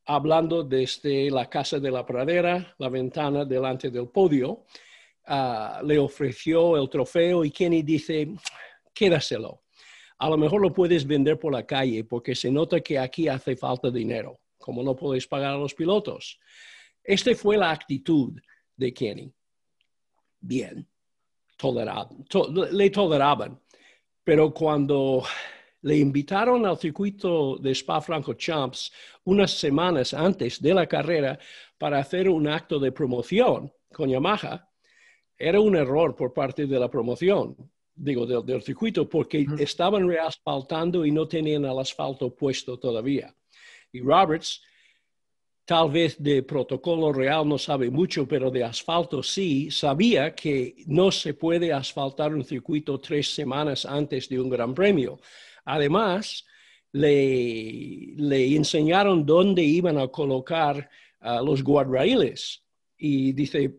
hablando 0.06 0.64
desde 0.64 1.30
la 1.30 1.48
casa 1.48 1.80
de 1.80 1.92
la 1.92 2.06
pradera, 2.06 2.76
la 2.80 2.90
ventana 2.90 3.46
delante 3.46 3.92
del 3.92 4.08
podio, 4.08 4.66
le 5.84 6.00
ofreció 6.00 6.78
el 6.82 6.90
trofeo 6.90 7.46
y 7.46 7.52
Kenny 7.52 7.84
dice, 7.84 8.28
quédaselo. 8.94 9.62
A 10.18 10.30
lo 10.30 10.38
mejor 10.38 10.62
lo 10.62 10.74
puedes 10.74 11.06
vender 11.06 11.40
por 11.40 11.54
la 11.54 11.66
calle 11.66 12.04
porque 12.04 12.36
se 12.36 12.52
nota 12.52 12.82
que 12.82 12.98
aquí 12.98 13.28
hace 13.28 13.56
falta 13.56 13.92
dinero, 13.92 14.40
como 14.58 14.84
no 14.84 14.96
podéis 14.96 15.28
pagar 15.28 15.54
a 15.54 15.58
los 15.58 15.74
pilotos. 15.74 16.40
Esta 17.04 17.34
fue 17.36 17.58
la 17.58 17.72
actitud 17.72 18.40
de 18.76 18.94
Kenny 18.94 19.34
bien, 20.42 20.88
le 22.72 22.90
toleraban. 22.90 23.60
Pero 24.24 24.54
cuando 24.54 25.24
le 25.82 25.98
invitaron 25.98 26.66
al 26.66 26.78
circuito 26.78 27.58
de 27.58 27.72
Spa 27.72 28.02
Franco 28.02 28.34
Champs 28.34 28.92
unas 29.24 29.52
semanas 29.52 30.14
antes 30.14 30.62
de 30.62 30.74
la 30.74 30.88
carrera 30.88 31.40
para 31.78 32.00
hacer 32.00 32.30
un 32.30 32.48
acto 32.48 32.80
de 32.80 32.92
promoción 32.92 33.72
con 33.92 34.10
Yamaha, 34.10 34.68
era 35.38 35.60
un 35.60 35.76
error 35.76 36.16
por 36.16 36.34
parte 36.34 36.68
de 36.68 36.80
la 36.80 36.90
promoción, 36.90 37.56
digo, 37.96 38.26
del, 38.26 38.62
circuito, 38.62 39.10
porque 39.10 39.48
estaban 39.58 40.08
reasfaltando 40.08 41.04
y 41.04 41.12
no 41.12 41.28
tenían 41.28 41.66
el 41.66 41.80
asfalto 41.80 42.36
puesto 42.36 42.78
todavía. 42.78 43.36
Y 43.92 44.02
Roberts 44.02 44.62
tal 45.72 45.90
vez 45.90 46.22
de 46.22 46.44
protocolo 46.44 47.14
real 47.14 47.48
no 47.48 47.58
sabe 47.58 47.90
mucho, 47.90 48.28
pero 48.28 48.52
de 48.52 48.62
asfalto 48.62 49.24
sí, 49.24 49.72
sabía 49.72 50.36
que 50.36 50.76
no 50.88 51.10
se 51.12 51.34
puede 51.34 51.72
asfaltar 51.72 52.36
un 52.36 52.44
circuito 52.44 53.00
tres 53.00 53.34
semanas 53.34 53.86
antes 53.86 54.28
de 54.28 54.38
un 54.38 54.50
gran 54.50 54.74
premio. 54.74 55.22
Además, 55.64 56.46
le, 56.92 58.16
le 58.18 58.54
enseñaron 58.54 59.26
dónde 59.26 59.64
iban 59.64 59.98
a 59.98 60.10
colocar 60.10 60.90
los 61.22 61.64
guardrailes 61.64 62.62
y 62.98 63.32
dice, 63.32 63.74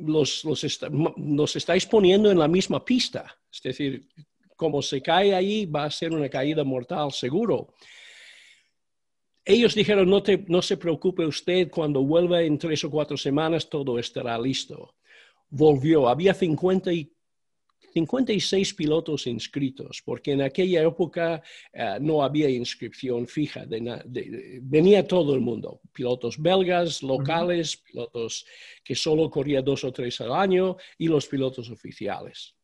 los, 0.00 0.46
los, 0.46 0.80
los 1.18 1.56
estáis 1.56 1.84
poniendo 1.84 2.30
en 2.30 2.38
la 2.38 2.48
misma 2.48 2.82
pista. 2.82 3.36
Es 3.52 3.60
decir, 3.60 4.08
como 4.56 4.80
se 4.80 5.02
cae 5.02 5.34
ahí, 5.34 5.66
va 5.66 5.84
a 5.84 5.90
ser 5.90 6.10
una 6.14 6.30
caída 6.30 6.64
mortal 6.64 7.12
seguro. 7.12 7.74
Ellos 9.50 9.74
dijeron, 9.74 10.10
no, 10.10 10.22
no 10.48 10.60
se 10.60 10.76
preocupe 10.76 11.24
usted, 11.24 11.70
cuando 11.70 12.02
vuelva 12.02 12.42
en 12.42 12.58
tres 12.58 12.84
o 12.84 12.90
cuatro 12.90 13.16
semanas 13.16 13.66
todo 13.70 13.98
estará 13.98 14.38
listo. 14.38 14.96
Volvió, 15.48 16.06
había 16.06 16.34
50 16.34 16.92
y 16.92 17.10
56 17.94 18.74
pilotos 18.74 19.26
inscritos, 19.26 20.02
porque 20.04 20.32
en 20.32 20.42
aquella 20.42 20.82
época 20.82 21.42
eh, 21.72 21.96
no 21.98 22.22
había 22.22 22.50
inscripción 22.50 23.26
fija, 23.26 23.64
venía 23.66 25.08
todo 25.08 25.34
el 25.34 25.40
mundo, 25.40 25.80
pilotos 25.94 26.36
belgas, 26.36 27.02
locales, 27.02 27.78
pilotos 27.78 28.44
que 28.84 28.94
solo 28.94 29.30
corría 29.30 29.62
dos 29.62 29.82
o 29.82 29.90
tres 29.90 30.20
al 30.20 30.34
año 30.34 30.76
y 30.98 31.08
los 31.08 31.26
pilotos 31.26 31.70
oficiales. 31.70 32.54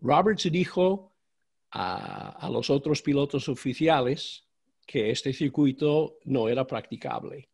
Roberts 0.00 0.48
dijo 0.52 1.16
a 1.72 2.48
los 2.52 2.70
otros 2.70 3.02
pilotos 3.02 3.48
oficiales, 3.48 4.44
que 4.86 5.10
este 5.10 5.32
circuito 5.32 6.18
no 6.24 6.48
era 6.48 6.66
practicable. 6.66 7.48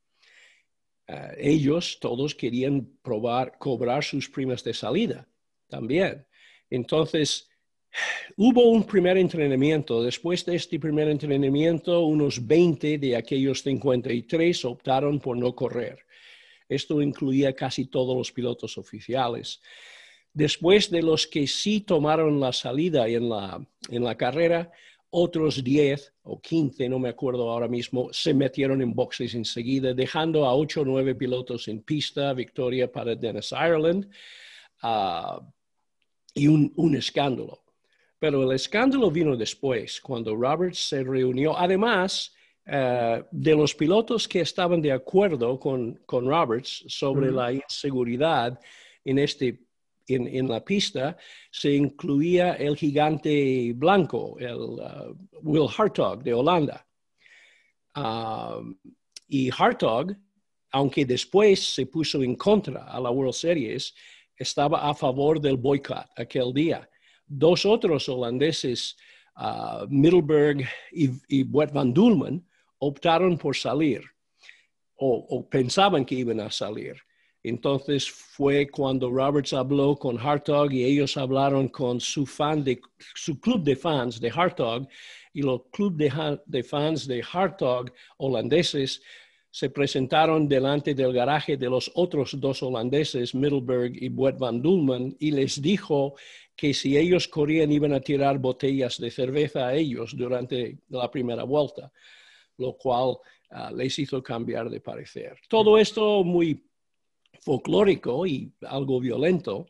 Eh, 1.06 1.35
ellos 1.38 1.99
todos 2.00 2.35
querían 2.35 2.99
probar, 3.02 3.58
cobrar 3.58 4.04
sus 4.04 4.28
primas 4.28 4.62
de 4.64 4.75
salida 4.75 5.28
también. 5.68 6.26
Entonces, 6.70 7.49
hubo 8.37 8.70
un 8.70 8.85
primer 8.85 9.16
entrenamiento. 9.16 10.02
Después 10.02 10.44
de 10.44 10.56
este 10.56 10.78
primer 10.78 11.08
entrenamiento, 11.08 12.00
unos 12.02 12.47
20 12.47 12.99
de 12.99 13.16
aquellos 13.16 13.62
53 13.62 14.64
optaron 14.64 15.18
por 15.20 15.37
no 15.37 15.54
correr. 15.54 15.99
Esto 16.68 17.00
incluía 17.00 17.54
casi 17.54 17.87
todos 17.87 18.16
los 18.16 18.30
pilotos 18.30 18.76
oficiales. 18.76 19.62
Después 20.35 20.90
de 20.90 21.02
los 21.02 21.26
que 21.26 21.47
sí 21.47 21.80
tomaron 21.80 22.38
la 22.38 22.52
salida 22.52 23.08
en 23.08 23.28
la, 23.28 23.66
en 23.88 24.04
la 24.04 24.16
carrera, 24.16 24.70
otros 25.10 25.62
10 25.64 26.14
o 26.24 26.40
15, 26.40 26.88
no 26.88 26.98
me 26.98 27.08
acuerdo 27.08 27.50
ahora 27.50 27.68
mismo, 27.68 28.12
se 28.12 28.34
metieron 28.34 28.82
en 28.82 28.94
boxes 28.94 29.34
enseguida, 29.34 29.94
dejando 29.94 30.44
a 30.44 30.54
8 30.54 30.82
o 30.82 30.84
9 30.84 31.14
pilotos 31.14 31.68
en 31.68 31.82
pista, 31.82 32.32
victoria 32.34 32.90
para 32.90 33.14
Dennis 33.14 33.52
Ireland 33.52 34.10
ah, 34.82 35.40
y 36.34 36.46
un, 36.48 36.94
escándalo. 36.94 37.64
Pero 38.18 38.42
el 38.42 38.54
escándalo 38.54 39.10
vino 39.10 39.36
después, 39.36 40.00
cuando 40.00 40.34
Roberts 40.34 40.88
se 40.88 41.02
reunió. 41.02 41.56
Además, 41.56 42.34
eh, 42.66 43.24
de 43.30 43.54
los 43.54 43.74
pilotos 43.74 44.28
que 44.28 44.40
estaban 44.40 44.82
de 44.82 44.92
acuerdo 44.92 45.58
con, 45.58 45.98
Roberts 46.06 46.84
sobre 46.88 47.30
la 47.30 47.52
inseguridad 47.52 48.60
en 49.04 49.18
este 49.20 49.67
en, 50.14 50.48
la 50.48 50.64
pista 50.64 51.16
se 51.50 51.72
incluía 51.74 52.54
el 52.54 52.76
gigante 52.76 53.72
blanco, 53.74 54.36
el 54.38 54.56
uh, 54.56 55.16
Will 55.42 55.68
Hartog 55.76 56.22
de 56.22 56.34
Holanda. 56.34 56.86
Um, 57.94 58.78
y 59.28 59.50
Hartog, 59.50 60.16
aunque 60.72 61.04
después 61.04 61.74
se 61.74 61.86
puso 61.86 62.22
en 62.22 62.34
contra 62.36 62.84
a 62.84 63.00
la 63.00 63.10
World 63.10 63.34
Series, 63.34 63.94
estaba 64.36 64.88
a 64.88 64.94
favor 64.94 65.40
del 65.40 65.56
boicot 65.56 66.06
aquel 66.16 66.52
día. 66.52 66.88
Dos 67.26 67.66
otros 67.66 68.08
holandeses, 68.08 68.96
uh, 69.36 69.86
y, 70.92 71.10
y 71.28 71.42
van 71.42 71.92
Dulman, 71.92 72.46
optaron 72.78 73.36
por 73.36 73.56
salir. 73.56 74.02
o, 74.96 75.48
pensaban 75.48 76.04
que 76.04 76.16
iban 76.16 76.40
a 76.40 76.50
salir. 76.50 76.96
Entonces 77.42 78.11
fue 78.11 78.68
cuando 78.68 79.11
Roberts 79.11 79.52
habló 79.52 79.97
con 79.97 80.18
Hartog 80.18 80.73
y 80.73 80.85
ellos 80.85 81.16
hablaron 81.16 81.68
con 81.68 82.00
su 82.00 82.26
fan 82.26 82.64
de 82.64 82.80
su 83.14 83.38
club 83.38 83.62
de 83.62 83.76
fans 83.76 84.21
de 84.21 84.30
Hartog 84.30 84.88
y 85.33 85.42
los 85.42 85.62
club 85.71 85.97
de, 85.97 86.62
fans 86.62 87.07
de 87.07 87.25
Hartog 87.33 87.92
holandeses 88.16 89.00
se 89.50 89.71
presentaron 89.71 90.49
delante 90.49 90.95
del 90.95 91.12
garaje 91.12 91.57
de 91.57 91.71
los 91.71 91.90
otros 91.95 92.38
dos 92.38 92.62
holandeses, 92.62 93.35
Middleberg 93.35 93.92
y 94.02 94.09
Boet 94.09 94.37
van 94.37 94.61
Dulman, 94.61 95.16
y 95.18 95.30
les 95.30 95.61
dijo 95.62 96.14
que 96.54 96.75
si 96.75 96.99
ellos 96.99 97.28
corrían 97.28 97.73
iban 97.73 97.92
a 97.92 98.00
tirar 98.00 98.38
botellas 98.38 98.99
de 98.99 99.11
cerveza 99.11 99.68
a 99.68 99.75
ellos 99.75 100.14
durante 100.16 100.78
la 100.88 101.11
primera 101.11 101.45
vuelta, 101.45 101.90
lo 102.59 102.76
cual 102.76 103.16
ah, 103.50 103.71
les 103.75 103.99
hizo 103.99 104.23
cambiar 104.23 104.68
de 104.68 104.80
parecer. 104.80 105.38
Todo 105.49 105.78
esto 105.78 106.23
muy 106.25 106.67
folclórico 107.40 108.26
y 108.26 108.52
algo 108.62 109.00
violento, 109.00 109.66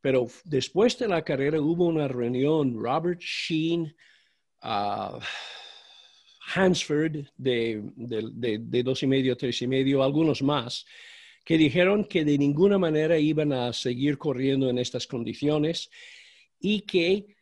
pero 0.00 0.26
después 0.44 0.98
de 0.98 1.08
la 1.08 1.22
carrera 1.22 1.60
hubo 1.60 1.86
una 1.86 2.08
reunión, 2.08 2.74
Robert 2.78 3.20
Sheen, 3.20 3.94
uh, 4.62 5.18
Hansford 6.54 7.26
de, 7.36 7.82
de, 7.94 8.82
dos 8.82 9.02
y 9.02 9.06
medio, 9.06 9.36
tres 9.36 9.62
y 9.62 9.66
medio, 9.66 10.02
algunos 10.02 10.42
más, 10.42 10.84
que 11.44 11.56
dijeron 11.56 12.04
que 12.04 12.24
de 12.24 12.36
ninguna 12.38 12.78
manera 12.78 13.18
iban 13.18 13.52
a 13.52 13.72
seguir 13.72 14.18
corriendo 14.18 14.68
en 14.68 14.78
estas 14.78 15.06
condiciones 15.06 15.90
y 16.60 16.82
que, 16.82 17.36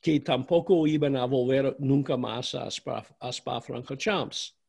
que 0.00 0.20
tampoco 0.20 0.86
iban 0.86 1.16
a 1.16 1.24
volver 1.24 1.76
nunca 1.78 2.16
más 2.16 2.54
a 2.54 2.68
Spa, 2.68 3.04
a 3.18 3.28
Spa 3.30 3.60
Francorchamps. 3.60 4.59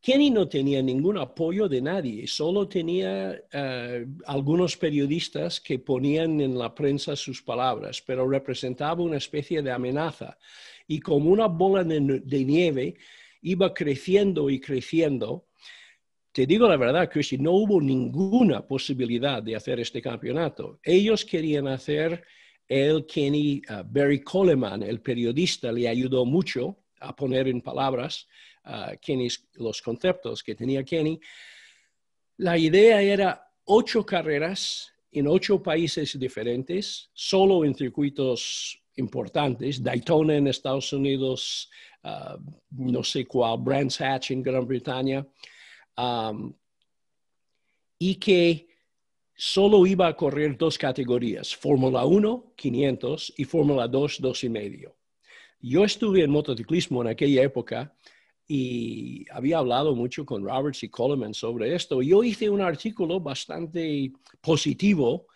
Kenny 0.00 0.30
no 0.30 0.48
tenía 0.48 0.80
ningún 0.80 1.18
apoyo 1.18 1.68
de 1.68 1.82
nadie, 1.82 2.26
solo 2.26 2.66
tenía 2.66 3.38
eh, 3.52 4.06
algunos 4.26 4.74
periodistas 4.78 5.60
que 5.60 5.78
ponían 5.78 6.40
en 6.40 6.58
la 6.58 6.74
prensa 6.74 7.14
sus 7.14 7.42
palabras, 7.42 8.00
pero 8.00 8.26
representaba 8.26 9.02
una 9.02 9.18
especie 9.18 9.60
de 9.60 9.70
amenaza 9.70 10.38
y 10.86 11.00
como 11.00 11.30
una 11.30 11.48
bola 11.48 11.84
de, 11.84 12.44
nieve 12.44 12.94
iba 13.42 13.74
creciendo 13.74 14.48
y 14.48 14.58
creciendo. 14.58 15.48
Te 16.32 16.46
digo 16.46 16.66
la 16.66 16.78
verdad, 16.78 17.10
Christy, 17.10 17.36
no 17.36 17.52
hubo 17.52 17.78
ninguna 17.78 18.66
posibilidad 18.66 19.42
de 19.42 19.54
hacer 19.54 19.80
este 19.80 20.00
campeonato. 20.00 20.80
Ellos 20.82 21.26
querían 21.26 21.68
hacer 21.68 22.24
el 22.66 23.04
Kenny 23.04 23.60
uh, 23.68 23.82
Barry 23.84 24.22
Coleman, 24.22 24.82
el 24.82 25.00
periodista, 25.02 25.70
le 25.72 25.88
ayudó 25.88 26.24
mucho 26.24 26.79
a 27.00 27.16
poner 27.16 27.48
en 27.48 27.60
palabras 27.60 28.28
Kenny, 29.00 29.28
los 29.54 29.82
conceptos 29.82 30.42
que 30.42 30.54
tenía 30.54 30.84
Kenny. 30.84 31.20
La 32.36 32.56
idea 32.56 33.00
era 33.00 33.50
ocho 33.64 34.04
carreras 34.04 34.92
en 35.12 35.26
ocho 35.26 35.62
países 35.62 36.18
diferentes, 36.18 37.10
solo 37.12 37.64
en 37.64 37.74
circuitos 37.74 38.80
importantes, 38.96 39.82
Daytona 39.82 40.36
en 40.36 40.46
Estados 40.46 40.92
Unidos, 40.92 41.70
uh, 42.04 42.38
no 42.70 43.02
sé 43.02 43.26
cuál, 43.26 43.58
Brands 43.60 44.00
Hatch 44.00 44.30
en 44.30 44.42
Gran 44.42 44.66
Bretaña, 44.66 45.26
y 47.98 48.14
que 48.14 48.68
solo 49.34 49.86
iba 49.86 50.06
a 50.06 50.16
correr 50.16 50.56
dos 50.56 50.78
categorías, 50.78 51.54
Fórmula 51.54 52.04
1, 52.04 52.54
500, 52.56 53.34
y 53.36 53.44
Fórmula 53.44 53.88
2, 53.88 54.18
2 54.20 54.44
y 54.44 54.48
medio. 54.48 54.99
Yo 55.60 55.84
estuve 55.84 56.22
en 56.22 56.30
motociclismo 56.30 57.02
en 57.02 57.08
aquella 57.08 57.42
época 57.42 57.94
y 58.46 59.26
había 59.30 59.58
hablado 59.58 59.94
mucho 59.94 60.24
con 60.24 60.44
Roberts 60.44 60.82
y 60.82 60.88
Coleman 60.88 61.34
sobre 61.34 61.74
esto. 61.74 62.02
Yo 62.02 62.24
hice 62.24 62.50
un 62.50 62.60
artículo 62.60 63.20
bastante 63.20 64.12
positivo 64.40 65.26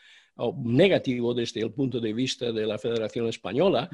negativo 0.64 1.33
desde 1.33 1.60
el 1.60 1.73
punto 1.73 2.00
de 2.00 2.13
vista 2.13 2.50
de 2.50 2.67
la 2.67 2.78
Federación 2.78 3.28
Española, 3.28 3.89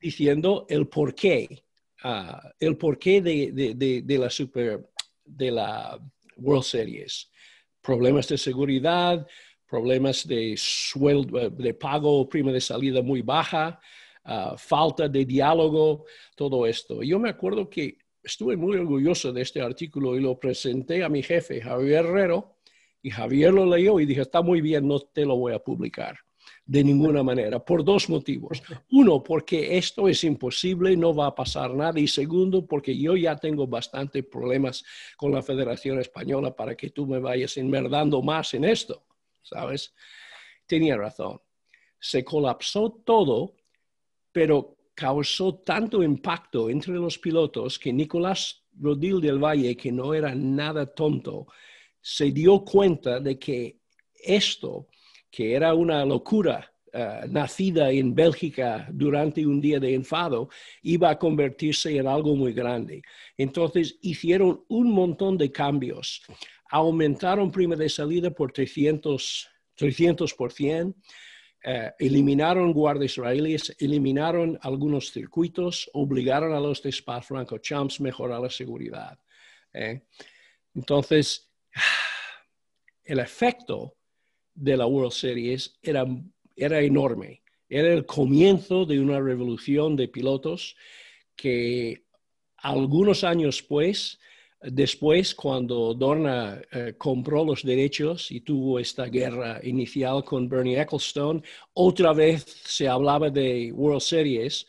diciendo 0.00 0.66
el 0.68 0.88
porqué, 0.88 1.64
uh, 2.04 2.36
el 2.60 2.76
porqué 2.76 3.22
de, 3.22 3.52
de, 3.52 4.02
de, 4.02 4.18
la 4.18 4.28
super, 4.28 4.90
de 5.24 5.50
la 5.50 5.98
World 6.36 6.64
Series. 6.64 7.30
Problemas 7.80 8.28
de 8.28 8.36
seguridad, 8.36 9.26
problemas 9.66 10.26
de 10.26 10.54
sueldo, 10.56 11.48
de 11.48 11.74
pago, 11.74 12.28
prima 12.28 12.52
de 12.52 12.60
salida 12.60 13.00
muy 13.00 13.22
baja, 13.22 13.80
uh, 14.26 14.56
falta 14.56 15.08
de 15.08 15.24
diálogo, 15.24 16.04
todo 16.34 16.66
esto. 16.66 17.02
Yo 17.02 17.18
me 17.18 17.30
acuerdo 17.30 17.68
que 17.68 17.98
estuve 18.22 18.56
muy 18.56 18.76
orgulloso 18.76 19.32
de 19.32 19.42
este 19.42 19.60
artículo 19.60 20.16
y 20.16 20.20
lo 20.20 20.38
presenté 20.38 21.04
a 21.04 21.08
mi 21.08 21.22
jefe, 21.22 21.60
Javier 21.60 22.06
Herrero, 22.06 22.56
y 23.02 23.10
Javier 23.10 23.52
lo 23.52 23.66
leyó 23.66 24.00
y 24.00 24.06
dijo, 24.06 24.22
está 24.22 24.42
muy 24.42 24.60
bien, 24.60 24.88
no 24.88 24.98
te 24.98 25.24
lo 25.24 25.36
voy 25.36 25.52
a 25.52 25.60
publicar 25.60 26.18
de 26.64 26.82
ninguna 26.82 27.22
manera, 27.22 27.64
por 27.64 27.84
dos 27.84 28.08
motivos. 28.08 28.62
Uno, 28.90 29.22
porque 29.22 29.78
esto 29.78 30.08
es 30.08 30.24
imposible, 30.24 30.96
no 30.96 31.14
va 31.14 31.28
a 31.28 31.34
pasar 31.34 31.72
nada. 31.74 31.98
Y 32.00 32.08
segundo, 32.08 32.66
porque 32.66 32.96
yo 32.96 33.16
ya 33.16 33.36
tengo 33.36 33.66
bastantes 33.66 34.24
problemas 34.24 34.84
con 35.16 35.32
la 35.32 35.42
Federación 35.42 36.00
Española 36.00 36.54
para 36.54 36.76
que 36.76 36.90
tú 36.90 37.06
me 37.06 37.20
vayas 37.20 37.56
enmerdando 37.56 38.20
más 38.20 38.52
en 38.54 38.64
esto, 38.64 39.04
¿sabes? 39.42 39.94
Tenía 40.66 40.96
razón. 40.96 41.40
Se 42.00 42.24
colapsó 42.24 42.90
todo, 43.04 43.54
pero 44.36 44.76
causó 44.94 45.54
tanto 45.64 46.02
impacto 46.02 46.68
entre 46.68 46.92
los 46.92 47.16
pilotos 47.16 47.78
que 47.78 47.90
Nicolás 47.90 48.66
Rodil 48.78 49.18
del 49.18 49.42
Valle, 49.42 49.74
que 49.74 49.90
no 49.90 50.12
era 50.12 50.34
nada 50.34 50.84
tonto, 50.84 51.46
se 52.02 52.32
dio 52.32 52.62
cuenta 52.62 53.18
de 53.18 53.38
que 53.38 53.78
esto, 54.22 54.88
que 55.30 55.54
era 55.54 55.72
una 55.72 56.04
locura 56.04 56.70
eh, 56.92 57.20
nacida 57.30 57.90
en 57.90 58.14
Bélgica 58.14 58.86
durante 58.92 59.46
un 59.46 59.58
día 59.58 59.80
de 59.80 59.94
enfado, 59.94 60.50
iba 60.82 61.08
a 61.08 61.18
convertirse 61.18 61.96
en 61.96 62.06
algo 62.06 62.36
muy 62.36 62.52
grande. 62.52 63.00
Entonces 63.38 63.96
hicieron 64.02 64.66
un 64.68 64.90
montón 64.92 65.38
de 65.38 65.50
cambios. 65.50 66.20
Aumentaron 66.68 67.50
prima 67.50 67.74
de 67.74 67.88
salida 67.88 68.30
por 68.30 68.52
300, 68.52 69.48
300%. 69.78 70.94
Eh, 71.68 71.92
eliminaron 71.98 72.72
guardias 72.72 73.10
israelíes, 73.10 73.74
eliminaron 73.80 74.56
algunos 74.62 75.10
circuitos, 75.10 75.90
obligaron 75.94 76.54
a 76.54 76.60
los 76.60 76.80
de 76.80 76.90
Spa 76.90 77.20
Franco 77.20 77.58
Champs 77.58 77.98
a 77.98 78.04
mejorar 78.04 78.40
la 78.40 78.50
seguridad. 78.50 79.18
¿eh? 79.74 80.02
Entonces, 80.76 81.50
el 83.04 83.18
efecto 83.18 83.96
de 84.54 84.76
la 84.76 84.86
World 84.86 85.10
Series 85.10 85.76
era, 85.82 86.06
era 86.54 86.80
enorme. 86.80 87.42
Era 87.68 87.92
el 87.92 88.06
comienzo 88.06 88.86
de 88.86 89.00
una 89.00 89.18
revolución 89.20 89.96
de 89.96 90.06
pilotos 90.06 90.76
que 91.34 92.04
algunos 92.58 93.24
años 93.24 93.60
pues, 93.60 94.20
después, 94.60 95.34
cuando 95.34 95.94
Dorna 95.94 96.60
eh, 96.72 96.94
compró 96.98 97.44
los 97.44 97.62
derechos 97.62 98.30
y 98.30 98.40
tuvo 98.40 98.78
esta 98.78 99.06
guerra 99.06 99.60
inicial 99.62 100.24
con 100.24 100.48
Bernie 100.48 100.80
Ecclestone, 100.80 101.42
otra 101.74 102.12
vez 102.12 102.44
se 102.64 102.88
hablaba 102.88 103.30
de 103.30 103.72
World 103.72 104.00
Series 104.00 104.66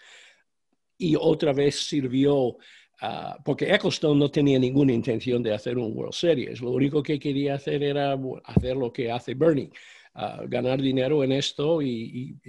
y 0.97 1.15
otra 1.15 1.53
vez 1.53 1.79
sirvió 1.87 2.57
Ah, 2.99 3.37
porque 3.45 3.71
Ecclestone 3.73 4.19
no 4.19 4.29
tenía 4.31 4.57
ninguna 4.57 4.91
intención 4.91 5.43
de 5.43 5.53
hacer 5.53 5.77
un 5.77 5.95
World 5.95 6.13
Series. 6.13 6.61
Lo 6.61 6.71
único 6.71 7.03
que 7.03 7.19
quería 7.19 7.55
hacer 7.55 7.83
era 7.83 8.17
hacer 8.43 8.75
lo 8.75 8.91
que 8.91 9.11
hace 9.11 9.35
Bernie, 9.35 9.69
ah, 10.15 10.41
ganar 10.47 10.81
dinero 10.81 11.23
en 11.23 11.31
esto. 11.33 11.81
Y, 11.81 12.39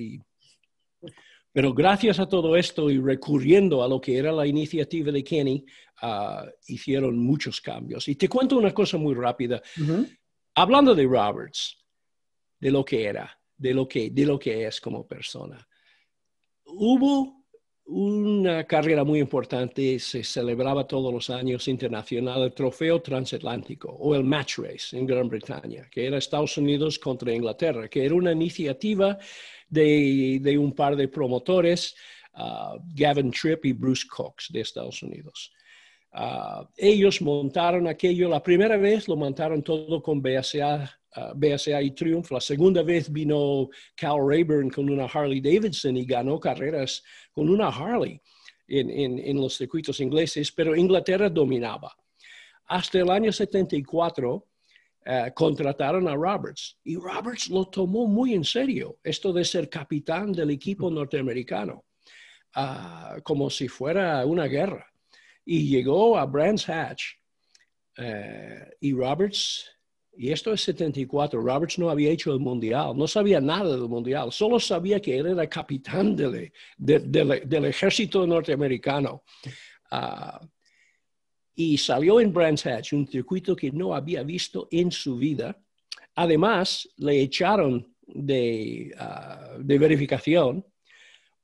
Pero 1.52 1.72
gracias 1.72 2.20
a 2.20 2.28
todo 2.28 2.56
esto 2.56 2.90
y 2.90 2.98
recurriendo 2.98 3.82
a 3.82 3.88
lo 3.88 4.00
que 4.00 4.18
era 4.18 4.32
la 4.32 4.46
iniciativa 4.46 5.10
de 5.10 5.24
Kenny, 5.24 5.64
ah, 6.02 6.46
hicieron 6.66 7.18
muchos 7.18 7.60
cambios. 7.60 8.06
Y 8.08 8.16
te 8.16 8.28
cuento 8.28 8.56
una 8.56 8.72
cosa 8.72 8.98
muy 8.98 9.14
rápida. 9.14 9.62
Hablando 10.54 10.94
de 10.94 11.04
Roberts, 11.04 11.76
de 12.60 12.70
lo 12.70 12.84
que 12.84 13.04
era, 13.04 13.38
de 13.56 13.74
lo 13.74 13.88
que, 13.88 14.10
de 14.10 14.26
lo 14.26 14.38
que 14.38 14.66
es 14.66 14.80
como 14.80 15.06
persona. 15.06 15.66
Hubo 16.64 17.38
una 17.86 18.64
carrera 18.64 19.02
muy 19.02 19.18
importante, 19.18 19.98
se 19.98 20.22
celebraba 20.22 20.86
todos 20.86 21.12
los 21.12 21.30
años 21.30 21.66
internacional, 21.68 22.42
el 22.42 22.52
Trofeo 22.52 23.00
Transatlántico 23.00 23.88
o 23.88 24.14
el 24.14 24.24
Match 24.24 24.58
Race 24.58 24.96
en 24.96 25.06
Gran 25.06 25.28
Bretaña, 25.28 25.88
que 25.90 26.06
era 26.06 26.18
Estados 26.18 26.58
Unidos 26.58 26.98
contra 26.98 27.32
Inglaterra, 27.32 27.88
que 27.88 28.04
era 28.04 28.14
una 28.14 28.32
iniciativa 28.32 29.16
de, 29.68 30.56
un 30.58 30.72
par 30.72 30.96
de 30.96 31.08
promotores, 31.08 31.94
uh, 32.34 32.78
Gavin 32.94 33.30
Tripp 33.30 33.64
y 33.64 33.72
Bruce 33.72 34.06
Cox 34.08 34.48
de 34.50 34.60
Estados 34.60 35.02
Unidos. 35.02 35.52
Uh, 36.12 36.64
ellos 36.76 37.20
montaron 37.20 37.86
aquello, 37.86 38.28
la 38.28 38.42
primera 38.42 38.76
vez 38.76 39.08
lo 39.08 39.16
montaron 39.16 39.62
todo 39.62 40.02
con 40.02 40.22
BSA 40.22 40.98
BSA 41.34 41.82
y 41.82 41.90
Triumph. 41.92 42.30
La 42.30 42.40
segunda 42.40 42.82
vez 42.82 43.10
vino 43.10 43.68
Cal 43.96 44.18
Rayburn 44.26 44.70
con 44.70 44.88
una 44.88 45.04
Harley 45.04 45.40
Davidson 45.40 45.96
y 45.96 46.04
ganó 46.04 46.38
carreras 46.38 47.02
con 47.32 47.48
una 47.48 47.68
Harley 47.68 48.20
en, 48.68 49.18
en, 49.18 49.36
los 49.40 49.56
circuitos 49.56 49.98
ingleses, 50.00 50.52
pero 50.52 50.76
Inglaterra 50.76 51.30
dominaba. 51.30 51.96
hasta 52.66 52.98
el 52.98 53.10
año 53.10 53.32
74 53.32 54.46
eh, 55.04 55.32
contrataron 55.34 56.06
a 56.08 56.14
Roberts 56.14 56.76
y 56.84 56.96
Roberts 56.96 57.48
lo 57.48 57.66
tomó 57.66 58.06
muy 58.06 58.34
en 58.34 58.44
serio, 58.44 58.98
esto 59.02 59.32
de 59.32 59.44
ser 59.44 59.68
capitán 59.68 60.32
del 60.32 60.50
equipo 60.50 60.90
norteamericano, 60.90 61.84
ah, 62.54 63.16
como 63.22 63.48
si 63.48 63.68
fuera 63.68 64.24
una 64.26 64.46
guerra. 64.46 64.86
Y 65.44 65.68
llegó 65.68 66.18
a 66.18 66.26
Brands 66.26 66.68
Hatch 66.68 67.04
eh, 67.96 68.70
y 68.80 68.92
Roberts, 68.92 69.64
y 70.14 70.30
esto 70.30 70.52
es 70.52 70.60
74, 70.62 71.40
Roberts 71.40 71.78
no 71.78 71.88
había 71.88 72.10
hecho 72.10 72.32
el 72.32 72.40
mundial, 72.40 72.96
no 72.96 73.06
sabía 73.06 73.40
nada 73.40 73.70
del 73.70 73.88
mundial, 73.88 74.30
solo 74.32 74.60
sabía 74.60 75.00
que 75.00 75.16
él 75.16 75.28
era 75.28 75.48
capitán 75.48 76.16
del, 76.16 76.52
del 76.76 77.64
ejército 77.64 78.26
norteamericano. 78.26 79.22
Ah, 79.90 80.40
y 81.60 81.76
salió 81.76 82.20
en 82.20 82.32
Brands 82.32 82.66
Hatch, 82.66 82.92
un 82.92 83.08
circuito 83.08 83.56
que 83.56 83.72
no 83.72 83.92
había 83.92 84.22
visto 84.22 84.68
en 84.70 84.92
su 84.92 85.16
vida. 85.16 85.60
Además, 86.14 86.88
le 86.98 87.20
echaron 87.20 87.96
de, 88.06 88.94
ah, 88.96 89.56
verificación 89.58 90.64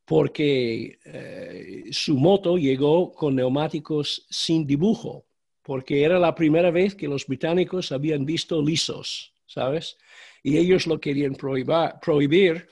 porque 0.04 1.00
eh, 1.04 1.86
su 1.90 2.16
moto 2.16 2.56
llegó 2.56 3.10
con 3.10 3.34
neumáticos 3.34 4.24
sin 4.30 4.64
dibujo, 4.64 5.26
porque 5.62 6.04
era 6.04 6.20
la 6.20 6.32
primera 6.32 6.70
vez 6.70 6.94
que 6.94 7.08
los 7.08 7.26
británicos 7.26 7.90
habían 7.90 8.24
visto 8.24 8.62
lisos, 8.62 9.34
¿sabes? 9.46 9.96
Y 10.44 10.58
ellos 10.58 10.86
lo 10.86 11.00
querían 11.00 11.34
prohibir 11.34 12.68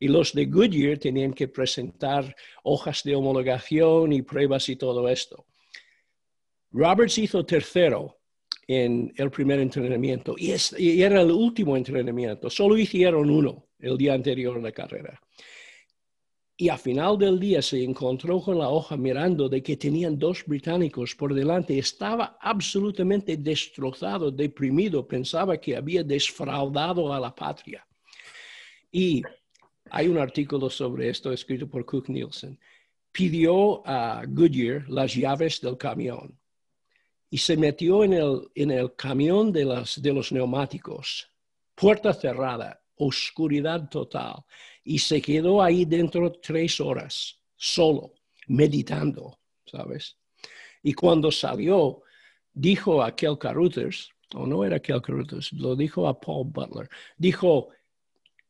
y 0.00 0.08
los 0.08 0.32
de 0.32 0.46
Goodyear 0.46 0.96
tenían 0.96 1.34
que 1.34 1.48
presentar 1.48 2.34
hojas 2.62 3.02
de 3.02 3.14
homologación 3.14 4.14
y 4.14 4.22
pruebas 4.22 4.70
y 4.70 4.76
todo 4.76 5.06
esto. 5.10 5.44
Roberts 6.76 7.16
hizo 7.16 7.42
tercero 7.46 8.18
en 8.68 9.10
el 9.16 9.30
primer 9.30 9.60
entrenamiento 9.60 10.34
y, 10.36 10.52
era 11.00 11.22
el 11.22 11.30
último 11.30 11.74
entrenamiento. 11.74 12.50
Solo 12.50 12.76
hicieron 12.76 13.30
uno 13.30 13.68
el 13.78 13.96
día 13.96 14.12
anterior 14.12 14.58
a 14.58 14.60
la 14.60 14.72
carrera. 14.72 15.18
Y 16.58 16.68
a 16.68 16.76
final 16.76 17.16
del 17.16 17.40
día 17.40 17.62
se 17.62 17.82
encontró 17.82 18.42
con 18.42 18.58
la 18.58 18.68
hoja 18.68 18.94
mirando 18.96 19.48
de 19.48 19.62
que 19.62 19.78
tenían 19.78 20.18
dos 20.18 20.44
británicos 20.44 21.14
por 21.14 21.32
delante. 21.32 21.78
Estaba 21.78 22.36
absolutamente 22.40 23.38
destrozado, 23.38 24.30
deprimido. 24.30 25.06
Pensaba 25.06 25.56
que 25.58 25.76
había 25.76 26.02
desfraudado 26.02 27.10
a 27.10 27.18
la 27.18 27.34
patria. 27.34 27.86
Y 28.92 29.22
hay 29.90 30.08
un 30.08 30.18
artículo 30.18 30.68
sobre 30.68 31.08
esto 31.08 31.32
escrito 31.32 31.66
por 31.68 31.86
Cook 31.86 32.10
Nielsen. 32.10 32.58
Pidió 33.12 33.86
a 33.86 34.24
Goodyear 34.26 34.86
las 34.90 35.14
llaves 35.14 35.58
del 35.62 35.78
camión 35.78 36.38
y 37.36 37.38
se 37.38 37.54
metió 37.54 38.02
en 38.02 38.14
el, 38.14 38.48
en 38.54 38.70
el 38.70 38.94
camión 38.94 39.52
de, 39.52 39.66
las, 39.66 40.00
de 40.00 40.10
los 40.10 40.32
neumáticos, 40.32 41.30
puerta 41.74 42.14
cerrada, 42.14 42.80
oscuridad 42.94 43.90
total, 43.90 44.36
y 44.82 44.98
se 44.98 45.20
quedó 45.20 45.62
ahí 45.62 45.84
dentro 45.84 46.32
tres 46.32 46.80
horas, 46.80 47.38
solo, 47.54 48.14
meditando, 48.46 49.38
¿sabes? 49.66 50.16
Y 50.82 50.94
cuando 50.94 51.30
salió, 51.30 52.00
dijo 52.54 53.02
a 53.02 53.14
Kel 53.14 53.36
Caruthers, 53.36 54.08
o 54.34 54.46
no 54.46 54.64
era 54.64 54.80
Kel 54.80 55.02
Caruthers, 55.02 55.52
lo 55.52 55.76
dijo 55.76 56.08
a 56.08 56.18
Paul 56.18 56.46
Butler, 56.46 56.88
dijo, 57.18 57.68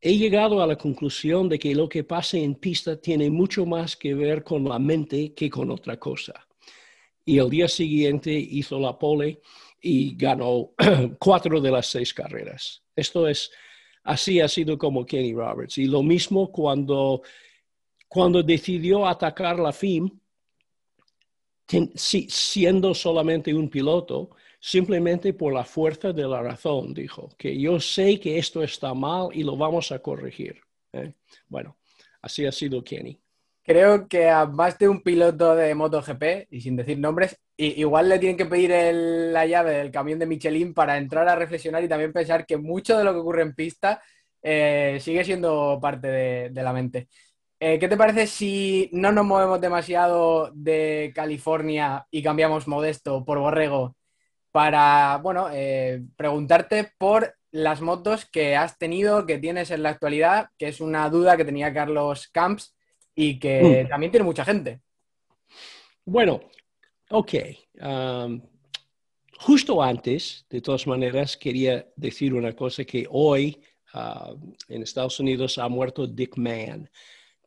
he 0.00 0.16
llegado 0.16 0.62
a 0.62 0.66
la 0.68 0.78
conclusión 0.78 1.48
de 1.48 1.58
que 1.58 1.74
lo 1.74 1.88
que 1.88 2.04
pasa 2.04 2.38
en 2.38 2.54
pista 2.54 3.00
tiene 3.00 3.30
mucho 3.30 3.66
más 3.66 3.96
que 3.96 4.14
ver 4.14 4.44
con 4.44 4.62
la 4.62 4.78
mente 4.78 5.34
que 5.34 5.50
con 5.50 5.72
otra 5.72 5.98
cosa 5.98 6.46
y 7.26 7.38
el 7.38 7.50
día 7.50 7.68
siguiente 7.68 8.32
hizo 8.32 8.78
la 8.78 8.96
pole 8.96 9.40
y 9.82 10.16
ganó 10.16 10.70
cuatro 11.18 11.60
de 11.60 11.72
las 11.72 11.88
seis 11.88 12.14
carreras. 12.14 12.82
Esto 12.94 13.28
es, 13.28 13.50
así 14.04 14.40
ha 14.40 14.48
sido 14.48 14.78
como 14.78 15.04
Kenny 15.04 15.34
Roberts. 15.34 15.76
Y 15.76 15.86
lo 15.86 16.04
mismo 16.04 16.52
cuando, 16.52 17.22
cuando 18.06 18.42
decidió 18.44 19.06
atacar 19.06 19.58
la 19.58 19.72
FIM, 19.72 20.08
siendo 21.98 22.94
solamente 22.94 23.52
un 23.52 23.68
piloto, 23.68 24.30
simplemente 24.60 25.34
por 25.34 25.52
la 25.52 25.64
fuerza 25.64 26.12
de 26.12 26.28
la 26.28 26.40
razón, 26.40 26.94
dijo, 26.94 27.28
que 27.36 27.58
yo 27.58 27.80
sé 27.80 28.20
que 28.20 28.38
esto 28.38 28.62
está 28.62 28.94
mal 28.94 29.30
y 29.32 29.42
lo 29.42 29.56
vamos 29.56 29.90
a 29.90 29.98
corregir. 29.98 30.60
¿eh? 30.92 31.12
Bueno, 31.48 31.76
así 32.22 32.46
ha 32.46 32.52
sido 32.52 32.84
Kenny. 32.84 33.18
Creo 33.66 34.06
que 34.06 34.30
a 34.30 34.46
más 34.46 34.78
de 34.78 34.88
un 34.88 35.02
piloto 35.02 35.56
de 35.56 35.74
MotoGP, 35.74 36.46
y 36.50 36.60
sin 36.60 36.76
decir 36.76 37.00
nombres, 37.00 37.36
igual 37.56 38.08
le 38.08 38.20
tienen 38.20 38.36
que 38.36 38.46
pedir 38.46 38.70
la 38.70 39.44
llave 39.44 39.72
del 39.72 39.90
camión 39.90 40.20
de 40.20 40.26
Michelin 40.26 40.72
para 40.72 40.96
entrar 40.98 41.28
a 41.28 41.34
reflexionar 41.34 41.82
y 41.82 41.88
también 41.88 42.12
pensar 42.12 42.46
que 42.46 42.58
mucho 42.58 42.96
de 42.96 43.02
lo 43.02 43.12
que 43.12 43.18
ocurre 43.18 43.42
en 43.42 43.56
pista 43.56 44.00
eh, 44.40 44.98
sigue 45.00 45.24
siendo 45.24 45.80
parte 45.82 46.06
de, 46.06 46.62
la 46.62 46.72
mente. 46.72 47.08
Eh, 47.58 47.80
¿Qué 47.80 47.88
te 47.88 47.96
parece 47.96 48.28
si 48.28 48.88
no 48.92 49.10
nos 49.10 49.26
movemos 49.26 49.60
demasiado 49.60 50.52
de 50.54 51.12
California 51.12 52.06
y 52.12 52.22
cambiamos 52.22 52.68
Modesto 52.68 53.24
por 53.24 53.40
Borrego 53.40 53.96
para, 54.52 55.18
bueno, 55.22 55.48
eh, 55.52 56.04
preguntarte 56.16 56.92
por 56.98 57.34
las 57.50 57.80
motos 57.80 58.26
que 58.26 58.56
has 58.56 58.78
tenido, 58.78 59.26
que 59.26 59.38
tienes 59.38 59.72
en 59.72 59.82
la 59.82 59.90
actualidad, 59.90 60.50
que 60.56 60.68
es 60.68 60.80
una 60.80 61.10
duda 61.10 61.36
que 61.36 61.44
tenía 61.44 61.74
Carlos 61.74 62.28
Camps 62.32 62.75
y 63.16 63.38
que 63.38 63.84
mm. 63.84 63.88
también 63.88 64.12
tiene 64.12 64.24
mucha 64.24 64.44
gente. 64.44 64.80
Bueno, 66.04 66.42
ok. 67.10 67.34
Um, 67.80 68.40
justo 69.38 69.82
antes, 69.82 70.46
de 70.48 70.60
todas 70.60 70.86
maneras, 70.86 71.36
quería 71.36 71.88
decir 71.96 72.34
una 72.34 72.52
cosa 72.52 72.84
que 72.84 73.06
hoy 73.10 73.60
uh, 73.94 74.38
en 74.68 74.82
Estados 74.82 75.18
Unidos 75.18 75.58
ha 75.58 75.68
muerto 75.68 76.06
Dick 76.06 76.36
Mann, 76.36 76.88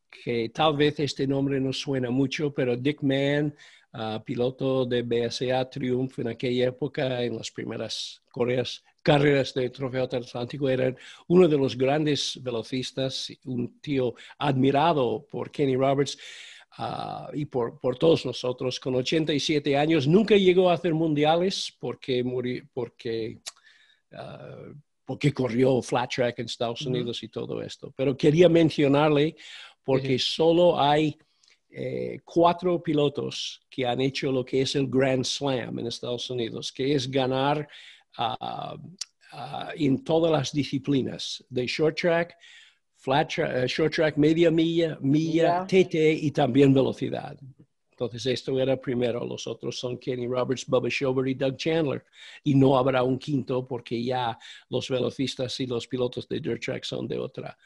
que 0.10 0.50
tal 0.50 0.76
vez 0.76 1.00
este 1.00 1.28
nombre 1.28 1.60
no 1.62 1.72
suena 1.72 2.10
mucho, 2.10 2.52
pero 2.52 2.76
Dick 2.76 3.04
Mann, 3.04 3.56
uh, 3.94 4.22
piloto 4.24 4.86
de 4.86 5.04
BSA 5.04 5.70
Triumph 5.70 6.18
en 6.18 6.30
aquella 6.30 6.68
época, 6.70 7.24
en 7.24 7.38
las 7.38 7.52
primeras 7.52 8.24
Coreas 8.32 8.84
carreras 9.02 9.54
de 9.54 9.70
Trofeo 9.70 10.04
Atlántico, 10.04 10.70
era 10.70 10.94
uno 11.28 11.48
de 11.48 11.58
los 11.58 11.78
grandes 11.78 12.40
velocistas, 12.42 13.32
un 13.46 13.80
tío 13.80 14.14
admirado 14.38 15.26
por 15.30 15.52
Kenny 15.52 15.76
Roberts. 15.76 16.18
Ah, 16.78 17.30
y 17.34 17.46
por, 17.46 17.80
por, 17.80 17.98
todos 17.98 18.26
nosotros, 18.26 18.80
con 18.80 18.96
87 18.96 19.76
años, 19.76 20.08
nunca 20.08 20.38
llegó 20.38 20.70
a 20.70 20.76
hacer 20.76 20.94
mundiales 20.94 21.76
porque, 21.80 22.24
porque, 22.72 23.40
ah, 24.14 24.68
porque 25.04 25.34
corrió 25.34 25.82
flat 25.82 26.14
track 26.14 26.40
en 26.40 26.46
Estados 26.46 26.84
Unidos 26.84 27.24
y 27.24 27.30
todo 27.30 27.62
esto. 27.62 27.92
Pero 27.98 28.16
quería 28.16 28.48
mencionarle 28.48 29.36
porque 29.84 30.20
solo 30.20 30.80
hay 30.80 31.18
eh, 31.72 32.20
cuatro 32.26 32.82
pilotos 32.82 33.62
que 33.70 33.86
han 33.86 34.02
hecho 34.02 34.32
lo 34.32 34.44
que 34.44 34.62
es 34.62 34.76
el 34.76 34.88
Grand 34.88 35.24
Slam 35.24 35.78
en 35.80 35.88
Estados 35.88 36.30
Unidos, 36.30 36.72
que 36.72 36.94
es 36.94 37.10
ganar 37.10 37.68
en 39.76 40.04
todas 40.04 40.32
las 40.32 40.52
disciplinas 40.52 41.44
de 41.50 41.66
short 41.68 41.98
track, 41.98 42.36
flat 43.00 43.30
track, 43.34 43.56
eh, 43.56 43.68
short 43.68 43.94
track, 43.94 44.18
media 44.18 44.52
milla, 44.52 44.98
milla, 45.02 45.66
TT 45.66 45.96
y 46.22 46.32
también 46.32 46.74
velocidad. 46.74 47.38
Entonces, 47.92 48.26
esto 48.28 48.58
era 48.60 48.80
primero. 48.80 49.26
Los 49.26 49.46
otros 49.46 49.78
son 49.78 49.98
Kenny 49.98 50.26
Roberts, 50.26 50.66
Bubba 50.66 50.90
Schobert 50.90 51.28
y 51.28 51.34
Doug 51.34 51.58
Chandler. 51.58 52.06
Y 52.44 52.56
no 52.56 52.78
habrá 52.78 53.04
un 53.04 53.20
quinto 53.20 53.68
porque 53.68 54.02
ya 54.02 54.38
los 54.70 54.90
velocistas 54.90 55.60
y 55.60 55.68
los 55.68 55.86
pilotos 55.86 56.28
de 56.30 56.40
dirt 56.40 56.64
track 56.64 56.86
son 56.86 57.08
de 57.08 57.20
otra, 57.20 57.58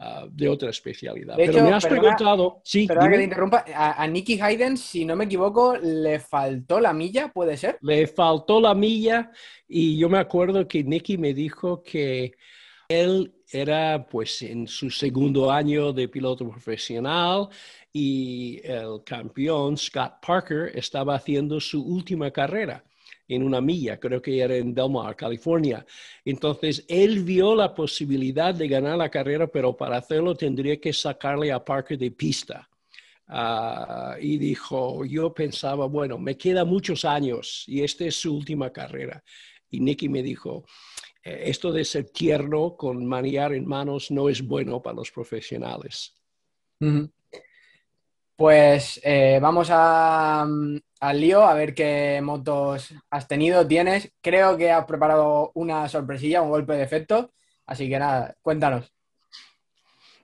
Ah, 0.00 0.26
de 0.30 0.48
otra 0.48 0.70
especialidad. 0.70 1.34
Pero 1.36 1.64
me 1.64 1.72
has 1.72 1.84
preguntado. 1.84 2.60
Sí, 2.62 2.86
que 2.86 2.94
te 2.94 3.22
interrumpa. 3.24 3.64
A, 3.74 4.06
Nicky 4.06 4.40
Hayden, 4.40 4.76
si 4.76 5.04
no 5.04 5.16
me 5.16 5.24
equivoco, 5.24 5.76
le 5.76 6.20
faltó 6.20 6.78
la 6.78 6.92
milla, 6.92 7.32
¿puede 7.32 7.56
ser? 7.56 7.78
Le 7.82 8.06
faltó 8.06 8.60
la 8.60 8.74
milla 8.74 9.32
y 9.66 9.98
yo 9.98 10.08
me 10.08 10.18
acuerdo 10.18 10.68
que 10.68 10.84
Nicky 10.84 11.18
me 11.18 11.34
dijo 11.34 11.82
que 11.82 12.32
él 12.88 13.34
era 13.50 14.06
pues 14.08 14.40
en 14.42 14.68
su 14.68 14.88
segundo 14.88 15.50
año 15.50 15.92
de 15.92 16.06
piloto 16.06 16.48
profesional 16.48 17.48
y 17.92 18.60
el 18.62 19.02
campeón 19.04 19.76
Scott 19.76 20.24
Parker 20.24 20.70
estaba 20.74 21.16
haciendo 21.16 21.58
su 21.58 21.82
última 21.84 22.30
carrera 22.30 22.84
en 23.28 23.42
una 23.42 23.60
milla, 23.60 24.00
creo 24.00 24.22
que 24.22 24.40
era 24.40 24.56
en 24.56 24.74
Del 24.74 24.90
Mar, 24.90 25.14
California. 25.14 25.84
Entonces, 26.24 26.84
él 26.88 27.22
vio 27.22 27.54
la 27.54 27.74
posibilidad 27.74 28.54
de 28.54 28.66
ganar 28.66 28.96
la 28.96 29.10
carrera, 29.10 29.46
pero 29.46 29.76
para 29.76 29.98
hacerlo 29.98 30.34
tendría 30.34 30.80
que 30.80 30.92
sacarle 30.92 31.52
a 31.52 31.62
Parker 31.62 31.98
de 31.98 32.10
pista. 32.10 32.68
Ah, 33.26 34.16
y 34.18 34.38
dijo, 34.38 35.04
yo 35.04 35.34
pensaba, 35.34 35.86
bueno, 35.86 36.18
me 36.18 36.38
quedan 36.38 36.66
muchos 36.66 37.04
años 37.04 37.64
y 37.66 37.82
esta 37.82 38.06
es 38.06 38.16
su 38.16 38.34
última 38.34 38.72
carrera. 38.72 39.22
Y 39.70 39.80
Nicky 39.80 40.08
me 40.08 40.22
dijo, 40.22 40.64
eh, 41.22 41.42
esto 41.44 41.70
de 41.70 41.84
ser 41.84 42.08
tierno 42.08 42.74
con 42.74 43.04
maniar 43.04 43.52
en 43.52 43.66
manos 43.66 44.10
no 44.10 44.30
es 44.30 44.40
bueno 44.40 44.80
para 44.80 44.96
los 44.96 45.10
profesionales. 45.10 46.14
Pues 48.38 49.00
eh, 49.02 49.40
vamos 49.42 49.68
a, 49.72 50.42
al 50.42 51.20
lío 51.20 51.42
a 51.42 51.54
ver 51.54 51.74
qué 51.74 52.20
motos 52.22 52.94
has 53.10 53.26
tenido, 53.26 53.66
tienes. 53.66 54.12
Creo 54.20 54.56
que 54.56 54.70
has 54.70 54.84
preparado 54.84 55.50
una 55.56 55.88
sorpresilla, 55.88 56.40
un 56.40 56.50
golpe 56.50 56.74
de 56.74 56.84
efecto. 56.84 57.32
Así 57.66 57.88
que 57.88 57.98
nada, 57.98 58.36
cuéntanos. 58.40 58.92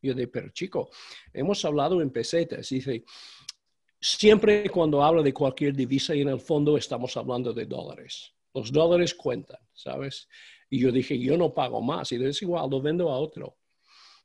Yo 0.00 0.14
digo, 0.14 0.30
pero 0.32 0.48
chico, 0.48 0.88
hemos 1.34 1.62
hablado 1.66 2.00
en 2.00 2.08
pesetas. 2.08 2.66
Dice, 2.70 3.04
siempre 4.00 4.68
cuando 4.70 5.02
hablo 5.02 5.22
de 5.22 5.32
cualquier 5.32 5.74
divisa 5.74 6.14
y 6.14 6.22
en 6.22 6.28
el 6.28 6.40
fondo 6.40 6.76
estamos 6.76 7.16
hablando 7.16 7.52
de 7.52 7.66
dólares. 7.66 8.32
Los 8.54 8.72
dólares 8.72 9.14
cuentan, 9.14 9.60
¿sabes? 9.72 10.28
Y 10.68 10.80
yo 10.80 10.90
dije, 10.90 11.18
yo 11.18 11.36
no 11.36 11.52
pago 11.52 11.82
más. 11.82 12.10
Y 12.12 12.24
es 12.24 12.42
igual, 12.42 12.70
lo 12.70 12.80
vendo 12.80 13.10
a 13.10 13.18
otro. 13.18 13.56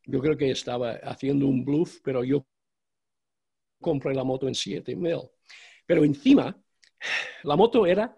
Yo 0.06 0.20
creo 0.20 0.38
que 0.38 0.52
estaba 0.52 0.92
haciendo 1.04 1.48
un 1.48 1.66
bluff, 1.66 2.00
pero 2.04 2.24
yo 2.24 2.46
compré 3.82 4.14
la 4.14 4.24
moto 4.24 4.48
en 4.48 4.56
7 4.56 4.96
mil. 4.96 5.22
Pero 5.86 6.04
encima, 6.04 6.56
la 7.44 7.56
moto 7.56 7.86
era 7.86 8.16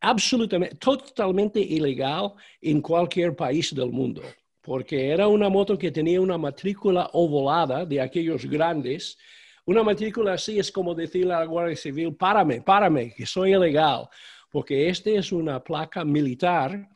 absolutamente, 0.00 0.76
totalmente 0.76 1.60
ilegal 1.60 2.32
en 2.60 2.80
cualquier 2.80 3.36
país 3.36 3.74
del 3.74 3.90
mundo, 3.90 4.22
porque 4.60 5.10
era 5.10 5.28
una 5.28 5.48
moto 5.48 5.76
que 5.76 5.90
tenía 5.90 6.20
una 6.20 6.38
matrícula 6.38 7.10
ovalada 7.12 7.84
de 7.84 8.00
aquellos 8.00 8.46
grandes 8.46 9.18
una 9.64 9.82
matrícula 9.82 10.32
así 10.34 10.58
es 10.58 10.72
como 10.72 10.94
decirle 10.94 11.34
a 11.34 11.40
la 11.40 11.44
Guardia 11.44 11.76
Civil, 11.76 12.14
párame, 12.16 12.62
párame, 12.62 13.14
que 13.14 13.26
soy 13.26 13.54
ilegal, 13.54 14.08
porque 14.50 14.88
esta 14.88 15.10
es 15.10 15.30
una 15.30 15.62
placa 15.62 16.04
militar 16.04 16.88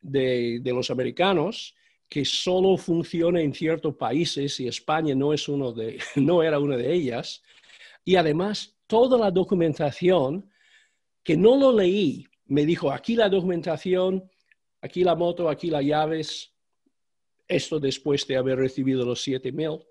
de, 0.00 0.60
los 0.64 0.90
americanos 0.90 1.74
que 2.08 2.24
solo 2.24 2.76
funciona 2.76 3.40
en 3.40 3.52
ciertos 3.52 3.96
países 3.96 4.58
y 4.60 4.68
España 4.68 5.14
no, 5.14 5.32
es 5.32 5.48
uno 5.48 5.72
de, 5.72 5.98
no 6.16 6.42
era 6.42 6.58
una 6.58 6.76
de 6.76 6.92
ellas. 6.92 7.42
Y 8.04 8.16
además, 8.16 8.76
toda 8.86 9.18
la 9.18 9.30
documentación, 9.30 10.50
que 11.22 11.36
no 11.36 11.56
lo 11.56 11.72
leí, 11.72 12.26
me 12.46 12.64
dijo, 12.64 12.92
aquí 12.92 13.16
la 13.16 13.28
documentación, 13.28 14.30
aquí 14.80 15.02
la 15.02 15.16
moto, 15.16 15.48
aquí 15.48 15.68
las 15.68 15.84
llaves, 15.84 16.54
esto 17.48 17.78
después 17.78 18.26
de 18.26 18.36
haber 18.36 18.58
recibido 18.58 19.04
los 19.04 19.22
7000 19.22 19.84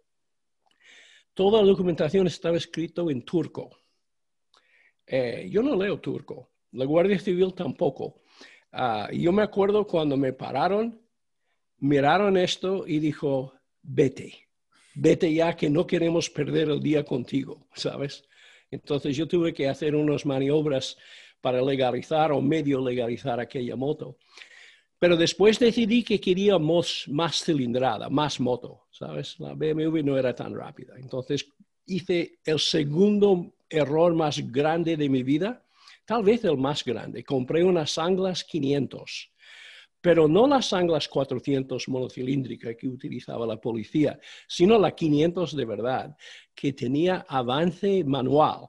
toda 1.35 1.61
la 1.61 1.67
documentación 1.67 2.25
estaba 2.25 2.57
escrito 2.57 3.11
en 3.11 3.21
turco. 3.21 3.77
Eh, 5.05 5.47
yo 5.51 5.61
no 5.61 5.75
leo 5.75 5.99
turco, 5.99 6.49
la 6.71 6.85
Guardia 6.85 7.19
Civil 7.19 7.53
tampoco. 7.53 8.21
Ah, 8.71 9.09
yo 9.13 9.31
me 9.31 9.43
acuerdo 9.43 9.85
cuando 9.85 10.17
me 10.17 10.33
pararon, 10.33 10.99
miraron 11.77 12.37
esto 12.37 12.87
y 12.87 12.99
dijo, 12.99 13.53
vete, 13.83 14.47
vete 14.95 15.31
ya 15.31 15.55
que 15.55 15.69
no 15.69 15.85
queremos 15.85 16.29
perder 16.29 16.69
el 16.69 16.81
día 16.81 17.03
contigo, 17.05 17.67
¿sabes? 17.75 18.23
Entonces 18.71 19.15
yo 19.15 19.27
tuve 19.27 19.53
que 19.53 19.67
hacer 19.67 19.95
unas 19.95 20.25
maniobras 20.25 20.97
para 21.41 21.61
legalizar 21.61 22.31
o 22.31 22.41
medio 22.41 22.83
legalizar 22.83 23.39
aquella 23.39 23.75
moto. 23.75 24.17
Pero 24.97 25.17
después 25.17 25.59
decidí 25.59 26.03
que 26.03 26.19
queríamos 26.21 27.05
más 27.09 27.43
cilindrada, 27.43 28.09
más 28.09 28.39
moto, 28.39 28.87
¿sabes? 28.91 29.39
La 29.39 29.53
BMW 29.53 30.01
no 30.03 30.17
era 30.17 30.33
tan 30.33 30.55
rápida. 30.55 30.93
Entonces 30.97 31.53
hice 31.85 32.39
el 32.45 32.59
segundo 32.59 33.55
error 33.69 34.13
más 34.15 34.39
grande 34.51 34.95
de 34.95 35.09
mi 35.09 35.23
vida, 35.23 35.65
tal 36.05 36.23
vez 36.23 36.43
el 36.45 36.57
más 36.57 36.83
grande. 36.83 37.23
Compré 37.23 37.63
unas 37.63 37.97
Anglas 37.97 38.43
500, 38.43 39.31
pero 39.99 40.27
no 40.27 40.47
las 40.47 40.71
Anglas 40.71 41.07
400 41.07 41.87
monocilíndricas 41.89 42.75
que 42.77 42.87
utilizaba 42.87 43.45
la 43.45 43.57
policía, 43.57 44.19
sino 44.47 44.77
la 44.79 44.91
500 44.91 45.55
de 45.55 45.65
verdad, 45.65 46.17
que 46.53 46.73
tenía 46.73 47.25
avance 47.27 48.03
manual. 48.03 48.67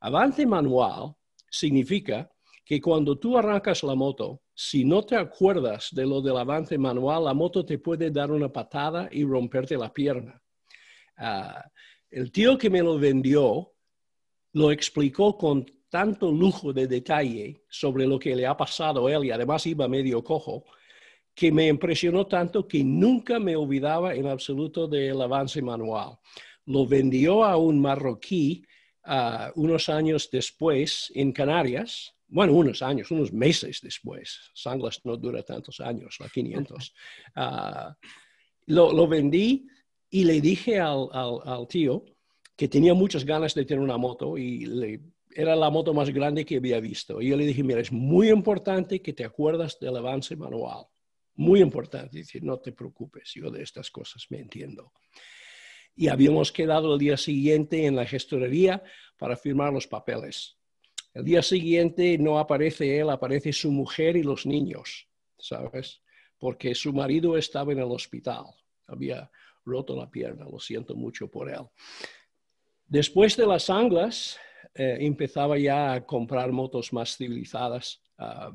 Avance 0.00 0.46
manual 0.46 1.14
significa 1.50 2.30
que 2.64 2.80
cuando 2.80 3.18
tú 3.18 3.38
arrancas 3.38 3.82
la 3.82 3.94
moto, 3.94 4.42
si 4.58 4.86
no 4.86 5.04
te 5.04 5.16
acuerdas 5.16 5.90
de 5.92 6.06
lo 6.06 6.22
del 6.22 6.38
avance 6.38 6.78
manual, 6.78 7.24
la 7.24 7.34
moto 7.34 7.62
te 7.62 7.78
puede 7.78 8.10
dar 8.10 8.30
una 8.30 8.50
patada 8.50 9.06
y 9.12 9.22
romperte 9.22 9.76
la 9.76 9.92
pierna. 9.92 10.42
Ah, 11.18 11.62
el 12.10 12.32
tío 12.32 12.56
que 12.56 12.70
me 12.70 12.80
lo 12.80 12.98
vendió 12.98 13.74
lo 14.54 14.70
explicó 14.70 15.36
con 15.36 15.66
tanto 15.90 16.32
lujo 16.32 16.72
de 16.72 16.86
detalle 16.86 17.64
sobre 17.68 18.06
lo 18.06 18.18
que 18.18 18.34
le 18.34 18.46
ha 18.46 18.56
pasado 18.56 19.06
a 19.06 19.12
él 19.12 19.26
y 19.26 19.30
además 19.30 19.66
iba 19.66 19.86
medio 19.88 20.24
cojo, 20.24 20.64
que 21.34 21.52
me 21.52 21.68
impresionó 21.68 22.26
tanto 22.26 22.66
que 22.66 22.82
nunca 22.82 23.38
me 23.38 23.56
olvidaba 23.56 24.14
en 24.14 24.26
absoluto 24.26 24.88
del 24.88 25.20
avance 25.20 25.60
manual. 25.60 26.18
Lo 26.64 26.86
vendió 26.86 27.44
a 27.44 27.58
un 27.58 27.78
marroquí 27.78 28.64
ah, 29.04 29.52
unos 29.54 29.90
años 29.90 30.30
después 30.32 31.12
en 31.14 31.32
Canarias 31.32 32.15
bueno, 32.28 32.52
unos 32.52 32.82
años, 32.82 33.10
unos 33.10 33.32
meses 33.32 33.80
después, 33.82 34.50
Sanglas 34.54 35.00
no 35.04 35.16
dura 35.16 35.42
tantos 35.42 35.80
años, 35.80 36.16
la 36.20 36.28
500, 36.34 36.94
ah, 37.36 37.96
lo, 38.66 39.06
vendí 39.06 39.66
y 40.10 40.24
le 40.24 40.40
dije 40.40 40.80
al, 40.80 41.08
tío 41.68 42.04
que 42.56 42.68
tenía 42.68 42.94
muchas 42.94 43.24
ganas 43.24 43.54
de 43.54 43.64
tener 43.64 43.82
una 43.82 43.98
moto 43.98 44.38
y 44.38 44.64
era 45.36 45.54
la 45.54 45.68
moto 45.68 45.92
más 45.92 46.08
grande 46.10 46.46
que 46.46 46.56
había 46.56 46.80
visto. 46.80 47.20
Y 47.20 47.28
yo 47.28 47.36
le 47.36 47.44
dije, 47.44 47.62
mira, 47.62 47.80
es 47.80 47.92
muy 47.92 48.30
importante 48.30 49.02
que 49.02 49.12
te 49.12 49.24
acuerdas 49.24 49.78
del 49.78 49.96
avance 49.96 50.34
manual. 50.34 50.86
Muy 51.34 51.60
importante. 51.60 52.16
Dice, 52.16 52.40
no 52.40 52.58
te 52.58 52.72
preocupes, 52.72 53.32
yo 53.34 53.50
de 53.50 53.62
estas 53.62 53.90
cosas 53.90 54.26
me 54.30 54.38
entiendo. 54.38 54.92
Y 55.94 56.08
habíamos 56.08 56.52
quedado 56.52 56.94
el 56.94 56.98
día 56.98 57.18
siguiente 57.18 57.84
en 57.84 57.96
la 57.96 58.06
gestorería 58.06 58.82
para 59.18 59.36
firmar 59.36 59.72
los 59.72 59.86
papeles. 59.86 60.55
El 61.16 61.24
día 61.24 61.40
siguiente 61.40 62.18
no 62.18 62.38
aparece 62.38 62.98
él, 62.98 63.08
aparece 63.08 63.50
su 63.50 63.70
mujer 63.72 64.18
y 64.18 64.22
los 64.22 64.44
niños, 64.44 65.08
¿sabes? 65.38 66.02
Porque 66.38 66.74
su 66.74 66.92
marido 66.92 67.38
estaba 67.38 67.72
en 67.72 67.78
el 67.78 67.90
hospital, 67.90 68.44
había 68.86 69.30
roto 69.64 69.96
la 69.96 70.10
pierna, 70.10 70.44
lo 70.44 70.58
siento 70.58 70.94
mucho 70.94 71.30
por 71.30 71.48
él. 71.48 71.62
Después 72.86 73.34
de 73.34 73.46
las 73.46 73.70
anglas, 73.70 74.38
eh, 74.74 74.98
empezaba 75.00 75.56
ya 75.56 75.94
a 75.94 76.04
comprar 76.04 76.52
motos 76.52 76.92
más 76.92 77.16
civilizadas. 77.16 78.02
Ah, 78.18 78.52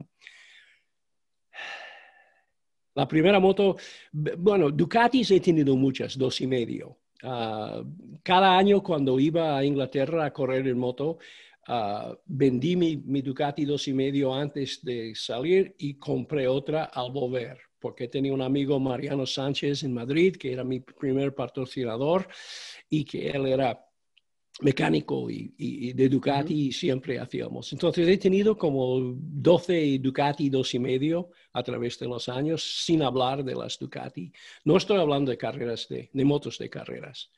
la 2.93 3.07
primera 3.07 3.39
moto, 3.39 3.75
bueno, 4.11 4.69
Ducatis 4.69 5.31
he 5.31 5.39
tenido 5.39 5.75
muchas, 5.75 6.15
dos 6.15 6.39
y 6.41 6.45
medio. 6.45 6.99
Ah, 7.23 7.83
cada 8.21 8.55
año 8.55 8.83
cuando 8.83 9.19
iba 9.19 9.57
a 9.57 9.65
Inglaterra 9.65 10.25
a 10.25 10.33
correr 10.33 10.67
en 10.67 10.77
moto, 10.77 11.17
Ah, 11.67 12.17
vendí 12.25 12.75
mi, 12.75 13.21
Ducati 13.21 13.65
dos 13.65 13.87
y 13.87 13.93
medio 13.93 14.33
antes 14.33 14.83
de 14.83 15.13
salir 15.15 15.75
y 15.77 15.95
compré 15.95 16.47
otra 16.47 16.85
al 16.85 17.11
volver, 17.11 17.59
porque 17.79 18.07
tenía 18.07 18.33
un 18.33 18.41
amigo 18.41 18.79
Mariano 18.79 19.25
Sánchez 19.25 19.83
en 19.83 19.93
Madrid, 19.93 20.35
que 20.35 20.53
era 20.53 20.63
mi 20.63 20.79
primer 20.79 21.35
patrocinador 21.35 22.27
y 22.89 23.05
que 23.05 23.29
él 23.29 23.45
era 23.45 23.79
mecánico 24.61 25.29
y, 25.29 25.93
de 25.93 26.09
Ducati 26.09 26.67
y 26.67 26.71
siempre 26.71 27.19
hacíamos. 27.19 27.71
Entonces 27.73 28.07
he 28.07 28.17
tenido 28.17 28.57
como 28.57 29.13
12 29.15 29.99
Ducati, 29.99 30.49
dos 30.49 30.73
y 30.73 30.79
medio 30.79 31.31
a 31.53 31.63
través 31.63 31.97
de 31.99 32.07
los 32.07 32.29
años, 32.29 32.83
sin 32.85 33.01
hablar 33.01 33.43
de 33.43 33.55
las 33.55 33.77
Ducati. 33.79 34.31
No 34.65 34.77
estoy 34.77 34.97
hablando 34.97 35.31
de 35.31 35.37
carreras, 35.37 35.87
de, 35.89 36.09
motos 36.25 36.57
de 36.57 36.69
carreras. 36.69 37.31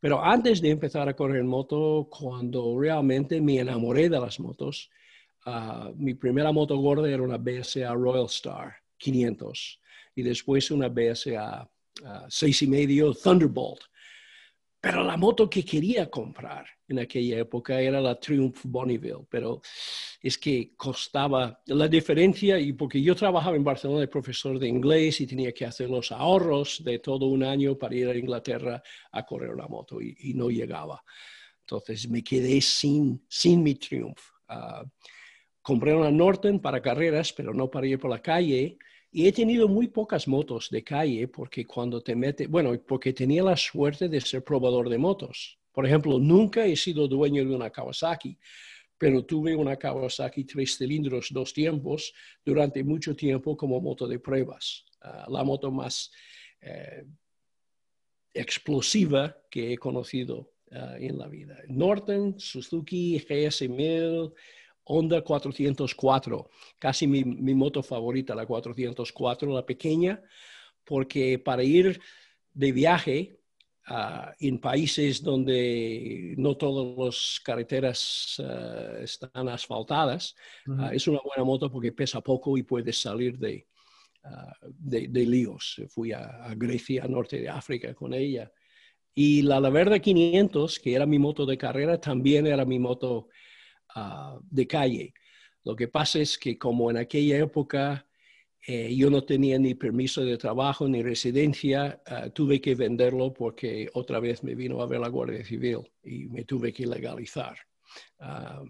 Pero 0.00 0.24
antes 0.24 0.60
de 0.60 0.70
empezar 0.70 1.08
a 1.08 1.14
correr 1.14 1.44
moto, 1.44 2.08
cuando 2.10 2.78
realmente 2.78 3.40
me 3.40 3.58
enamoré 3.58 4.08
de 4.08 4.18
las 4.18 4.40
motos, 4.40 4.90
ah, 5.44 5.90
mi 5.94 6.14
primera 6.14 6.52
moto 6.52 6.76
gorda 6.78 7.08
era 7.08 7.22
una 7.22 7.36
BSA 7.36 7.92
Royal 7.94 8.26
Star 8.26 8.74
500 8.96 9.80
y 10.14 10.22
después 10.22 10.70
una 10.70 10.88
BSA 10.88 11.68
uh, 12.02 12.26
6 12.28 12.62
y 12.62 12.66
medio 12.66 13.14
Thunderbolt 13.14 13.89
pero 14.80 15.04
la 15.04 15.16
moto 15.16 15.48
que 15.50 15.62
quería 15.62 16.10
comprar 16.10 16.66
en 16.88 17.00
aquella 17.00 17.38
época 17.38 17.80
era 17.80 18.00
la 18.00 18.18
Triumph 18.18 18.60
Bonneville, 18.64 19.26
pero 19.28 19.60
es 20.22 20.38
que 20.38 20.72
costaba 20.74 21.60
la 21.66 21.86
diferencia, 21.86 22.58
y 22.58 22.72
porque 22.72 23.02
yo 23.02 23.14
trabajaba 23.14 23.56
en 23.56 23.64
Barcelona 23.64 24.00
de 24.00 24.08
profesor 24.08 24.58
de 24.58 24.68
inglés 24.68 25.20
y 25.20 25.26
tenía 25.26 25.52
que 25.52 25.66
hacer 25.66 25.90
los 25.90 26.10
ahorros 26.10 26.82
de 26.82 26.98
todo 26.98 27.26
un 27.26 27.44
año 27.44 27.76
para 27.76 27.94
ir 27.94 28.08
a 28.08 28.16
Inglaterra 28.16 28.82
a 29.12 29.26
correr 29.26 29.50
una 29.50 29.68
moto 29.68 30.00
y, 30.00 30.32
no 30.34 30.48
llegaba. 30.48 31.04
Entonces 31.60 32.08
me 32.08 32.24
quedé 32.24 32.60
sin, 32.62 33.22
sin 33.28 33.62
mi 33.62 33.74
Triumph. 33.74 34.20
Ah, 34.48 34.84
compré 35.60 35.94
una 35.94 36.10
Norton 36.10 36.58
para 36.58 36.80
carreras, 36.80 37.32
pero 37.34 37.52
no 37.52 37.70
para 37.70 37.86
ir 37.86 37.98
por 37.98 38.10
la 38.10 38.22
calle 38.22 38.78
y 39.12 39.26
he 39.26 39.32
tenido 39.32 39.66
muy 39.68 39.88
pocas 39.88 40.28
motos 40.28 40.68
de 40.70 40.84
calle 40.84 41.26
porque 41.28 41.66
cuando 41.66 42.00
te 42.00 42.14
metes, 42.14 42.48
bueno, 42.48 42.72
porque 42.86 43.12
tenía 43.12 43.42
la 43.42 43.56
suerte 43.56 44.08
de 44.08 44.20
ser 44.20 44.44
probador 44.44 44.88
de 44.88 44.98
motos. 44.98 45.58
Por 45.72 45.86
ejemplo, 45.86 46.18
nunca 46.18 46.64
he 46.64 46.76
sido 46.76 47.08
dueño 47.08 47.44
de 47.44 47.54
una 47.54 47.70
Kawasaki, 47.70 48.38
pero 48.96 49.24
tuve 49.24 49.56
una 49.56 49.76
Kawasaki 49.76 50.44
tres 50.44 50.76
cilindros, 50.76 51.28
dos 51.30 51.52
tiempos, 51.52 52.12
durante 52.44 52.84
mucho 52.84 53.16
tiempo 53.16 53.56
como 53.56 53.80
moto 53.80 54.06
de 54.06 54.18
pruebas. 54.18 54.84
Ah, 55.00 55.26
la 55.28 55.42
moto 55.42 55.70
más 55.70 56.12
eh, 56.60 57.04
explosiva 58.32 59.36
que 59.50 59.72
he 59.72 59.78
conocido 59.78 60.52
ah, 60.70 60.96
en 60.98 61.18
la 61.18 61.26
vida. 61.26 61.56
Norton, 61.68 62.38
Suzuki, 62.38 63.18
GS1000, 63.18 64.32
Honda 64.84 65.22
404, 65.22 66.50
casi 66.78 67.06
mi, 67.06 67.54
moto 67.54 67.82
favorita, 67.82 68.34
la 68.34 68.46
404, 68.46 69.54
la 69.54 69.64
pequeña, 69.64 70.22
porque 70.84 71.38
para 71.38 71.62
ir 71.62 72.00
de 72.52 72.72
viaje 72.72 73.40
ah, 73.86 74.34
en 74.40 74.58
países 74.58 75.22
donde 75.22 76.34
no 76.38 76.56
todas 76.56 76.96
las 76.98 77.40
carreteras 77.44 78.42
ah, 78.44 78.98
están 79.00 79.48
asfaltadas, 79.48 80.34
ah, 80.78 80.90
es 80.92 81.06
una 81.06 81.20
buena 81.24 81.44
moto 81.44 81.70
porque 81.70 81.92
pesa 81.92 82.20
poco 82.20 82.56
y 82.56 82.62
puedes 82.62 82.98
salir 82.98 83.38
de, 83.38 83.66
de, 84.62 85.26
líos. 85.26 85.80
Fui 85.88 86.12
a, 86.12 86.44
a, 86.44 86.54
Grecia, 86.54 87.04
norte 87.06 87.40
de 87.40 87.48
África 87.48 87.94
con 87.94 88.12
ella. 88.12 88.50
Y 89.14 89.42
la 89.42 89.60
Laverde 89.60 90.00
500, 90.00 90.78
que 90.78 90.94
era 90.94 91.06
mi 91.06 91.18
moto 91.18 91.44
de 91.44 91.58
carrera, 91.58 92.00
también 92.00 92.46
era 92.46 92.64
mi 92.64 92.78
moto 92.78 93.28
Ah, 93.94 94.38
de 94.50 94.66
calle. 94.66 95.14
Lo 95.64 95.76
que 95.76 95.88
pasa 95.88 96.20
es 96.20 96.38
que 96.38 96.58
como 96.58 96.90
en 96.90 96.96
aquella 96.96 97.38
época 97.38 98.06
eh, 98.66 98.94
yo 98.94 99.10
no 99.10 99.24
tenía 99.24 99.58
ni 99.58 99.74
permiso 99.74 100.24
de 100.24 100.36
trabajo 100.36 100.86
ni 100.86 101.02
residencia, 101.02 102.02
ah, 102.06 102.28
tuve 102.30 102.60
que 102.60 102.74
venderlo 102.74 103.32
porque 103.32 103.88
otra 103.94 104.20
vez 104.20 104.44
me 104.44 104.54
vino 104.54 104.80
a 104.80 104.86
ver 104.86 105.00
la 105.00 105.08
Guardia 105.08 105.44
Civil 105.44 105.90
y 106.02 106.26
me 106.26 106.44
tuve 106.44 106.72
que 106.72 106.86
legalizar. 106.86 107.56
Ah, 108.18 108.62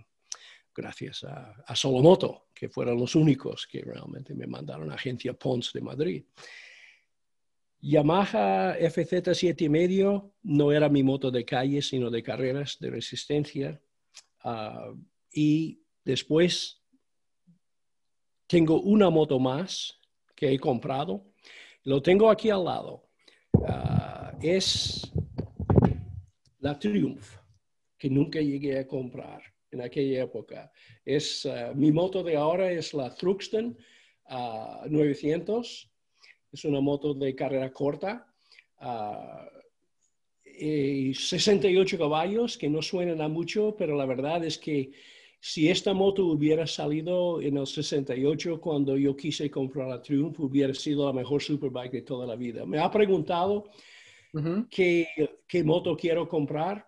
gracias 0.74 1.24
a, 1.24 1.62
a, 1.66 1.76
Solomoto, 1.76 2.46
que 2.54 2.68
fueron 2.68 2.98
los 2.98 3.14
únicos 3.14 3.66
que 3.66 3.82
realmente 3.82 4.34
me 4.34 4.46
mandaron 4.46 4.90
a 4.90 4.94
Agencia 4.94 5.34
Pons 5.34 5.72
de 5.72 5.80
Madrid. 5.80 6.24
Yamaha 7.82 8.76
FZ7 8.78 9.62
y 9.62 9.68
medio 9.68 10.34
no 10.42 10.70
era 10.70 10.88
mi 10.88 11.02
moto 11.02 11.30
de 11.30 11.44
calle, 11.44 11.82
sino 11.82 12.10
de 12.10 12.22
carreras, 12.22 12.78
de 12.78 12.90
resistencia. 12.90 13.80
Y 15.32 15.82
después 16.04 16.80
tengo 18.46 18.80
una 18.80 19.10
moto 19.10 19.38
más 19.38 19.96
que 20.34 20.52
he 20.52 20.58
comprado. 20.58 21.24
Lo 21.84 22.02
tengo 22.02 22.28
aquí 22.30 22.50
al 22.50 22.64
lado. 22.64 23.08
Ah, 23.66 24.32
es 24.42 25.10
la 26.58 26.78
Triumph, 26.78 27.36
que 27.96 28.10
nunca 28.10 28.40
llegué 28.40 28.78
a 28.78 28.88
comprar 28.88 29.40
en 29.70 29.82
aquella 29.82 30.24
época. 30.24 30.72
Es, 31.04 31.46
ah, 31.46 31.72
mi 31.76 31.92
moto 31.92 32.22
de 32.24 32.36
ahora 32.36 32.72
es 32.72 32.92
la 32.92 33.14
Thruxton 33.14 33.78
900. 34.88 35.88
Ah, 35.88 36.26
es 36.52 36.64
una 36.64 36.80
moto 36.80 37.14
de 37.14 37.34
carrera 37.34 37.72
corta. 37.72 38.26
y 40.44 41.14
68 41.14 41.96
caballos, 41.96 42.58
que 42.58 42.68
no 42.68 42.82
suenan 42.82 43.20
a 43.20 43.28
mucho, 43.28 43.76
pero 43.78 43.96
la 43.96 44.06
verdad 44.06 44.44
es 44.44 44.58
que 44.58 44.90
si 45.40 45.70
esta 45.70 45.94
moto 45.94 46.26
hubiera 46.26 46.66
salido 46.66 47.40
en 47.40 47.56
el 47.56 47.66
68 47.66 48.60
cuando 48.60 48.96
yo 48.98 49.16
quise 49.16 49.50
comprar 49.50 49.88
la 49.88 50.02
Triumph, 50.02 50.38
hubiera 50.38 50.74
sido 50.74 51.06
la 51.06 51.14
mejor 51.14 51.42
superbike 51.42 51.92
de 51.92 52.02
toda 52.02 52.26
la 52.26 52.36
vida. 52.36 52.66
Me 52.66 52.78
ha 52.78 52.90
preguntado 52.90 53.70
qué, 54.70 55.06
moto 55.64 55.96
quiero 55.96 56.28
comprar. 56.28 56.86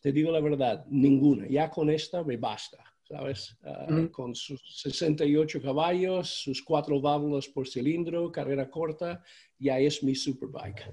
Te 0.00 0.12
digo 0.12 0.32
la 0.32 0.40
verdad, 0.40 0.86
ninguna. 0.88 1.46
Ya 1.46 1.68
con 1.68 1.90
esta 1.90 2.24
me 2.24 2.38
basta, 2.38 2.82
¿sabes? 3.06 3.54
Ah, 3.64 3.86
con 4.10 4.34
sus 4.34 4.62
68 4.80 5.60
caballos, 5.60 6.30
sus 6.42 6.62
cuatro 6.62 7.02
válvulas 7.02 7.48
por 7.48 7.68
cilindro, 7.68 8.32
carrera 8.32 8.70
corta, 8.70 9.22
ya 9.58 9.78
es 9.78 10.02
mi 10.02 10.14
superbike. 10.14 10.90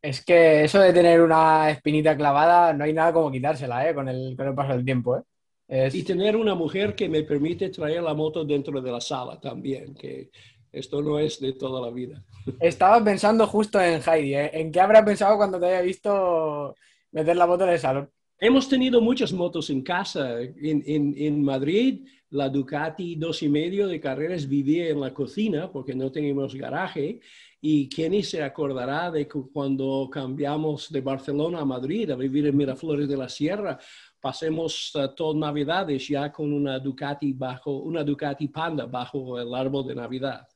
Es 0.00 0.24
que 0.24 0.64
eso 0.64 0.80
de 0.80 0.94
tener 0.94 1.20
una 1.20 1.68
espinita 1.68 2.16
clavada, 2.16 2.72
no 2.72 2.84
hay 2.84 2.94
nada 2.94 3.12
como 3.12 3.30
quitársela, 3.30 3.86
¿eh? 3.86 3.94
Con 3.94 4.08
el, 4.08 4.34
con 4.34 4.48
el 4.48 4.54
paso 4.54 4.72
del 4.72 4.86
tiempo, 4.86 5.18
¿eh? 5.18 5.22
Y 5.70 6.02
tener 6.02 6.34
una 6.36 6.54
mujer 6.54 6.96
que 6.96 7.08
me 7.08 7.22
permite 7.22 7.68
traer 7.68 8.02
la 8.02 8.12
moto 8.12 8.44
dentro 8.44 8.80
de 8.80 8.90
la 8.90 9.00
sala 9.00 9.40
también, 9.40 9.94
que 9.94 10.30
esto 10.72 11.00
no 11.02 11.18
es 11.18 11.40
de 11.40 11.52
toda 11.52 11.80
la 11.80 11.92
vida. 11.92 12.24
Estaba 12.60 13.02
pensando 13.04 13.46
justo 13.46 13.80
en 13.80 14.00
Heidi, 14.02 14.34
¿eh? 14.34 14.50
¿en 14.54 14.72
qué 14.72 14.80
habrá 14.80 15.04
pensado 15.04 15.36
cuando 15.36 15.60
te 15.60 15.66
haya 15.66 15.82
visto 15.82 16.74
meter 17.12 17.36
la 17.36 17.46
moto 17.46 17.64
en 17.64 17.70
el 17.70 17.78
salón? 17.78 18.10
Hemos 18.38 18.68
tenido 18.68 19.00
muchas 19.00 19.32
motos 19.32 19.68
en 19.70 19.82
casa. 19.82 20.40
En, 20.40 20.82
en, 20.86 21.14
en 21.16 21.42
Madrid, 21.42 22.06
la 22.30 22.48
Ducati 22.48 23.16
dos 23.16 23.42
y 23.42 23.48
medio 23.48 23.86
de 23.86 24.00
carreras 24.00 24.48
vivía 24.48 24.88
en 24.88 25.00
la 25.00 25.12
cocina 25.12 25.70
porque 25.70 25.94
no 25.94 26.10
teníamos 26.10 26.54
garaje. 26.54 27.20
Y 27.60 27.90
quién 27.90 28.22
se 28.22 28.42
acordará 28.42 29.10
de 29.10 29.28
cuando 29.28 30.08
cambiamos 30.10 30.90
de 30.90 31.02
Barcelona 31.02 31.60
a 31.60 31.64
Madrid 31.66 32.10
a 32.10 32.16
vivir 32.16 32.46
en 32.46 32.56
Miraflores 32.56 33.06
de 33.06 33.18
la 33.18 33.28
Sierra, 33.28 33.78
pasemos 34.20 34.94
uh, 34.94 35.14
todas 35.14 35.36
Navidades 35.36 36.06
ya 36.08 36.30
con 36.30 36.52
una 36.52 36.78
Ducati 36.78 37.32
bajo, 37.32 37.78
una 37.78 38.04
Ducati 38.04 38.48
Panda 38.48 38.86
bajo 38.86 39.40
el 39.40 39.52
árbol 39.54 39.86
de 39.88 39.94
Navidad. 39.94 40.46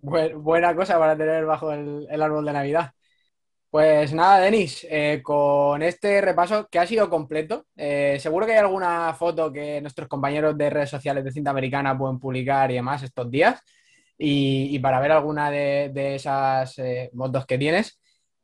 buena 0.00 0.74
cosa 0.74 0.98
para 0.98 1.16
tener 1.16 1.44
bajo 1.44 1.72
el, 1.72 2.22
árbol 2.22 2.44
de 2.44 2.52
Navidad. 2.52 2.92
Pues 3.70 4.12
nada, 4.12 4.40
Denis, 4.40 4.86
eh, 4.90 5.20
con 5.22 5.82
este 5.82 6.20
repaso 6.20 6.68
que 6.70 6.78
ha 6.78 6.86
sido 6.86 7.08
completo, 7.08 7.66
eh, 7.74 8.18
seguro 8.20 8.44
que 8.46 8.52
hay 8.52 8.58
alguna 8.58 9.14
foto 9.14 9.50
que 9.50 9.80
nuestros 9.80 10.08
compañeros 10.08 10.56
de 10.58 10.68
redes 10.68 10.90
sociales 10.90 11.24
de 11.24 11.32
cinta 11.32 11.50
americana 11.50 11.96
pueden 11.96 12.18
publicar 12.18 12.70
y 12.70 12.74
demás 12.74 13.02
estos 13.02 13.30
días, 13.30 13.60
y, 14.18 14.78
para 14.80 15.00
ver 15.00 15.12
alguna 15.12 15.50
de, 15.50 16.14
esas 16.14 16.76
motos 17.14 17.46
que 17.46 17.58
tienes. 17.58 17.98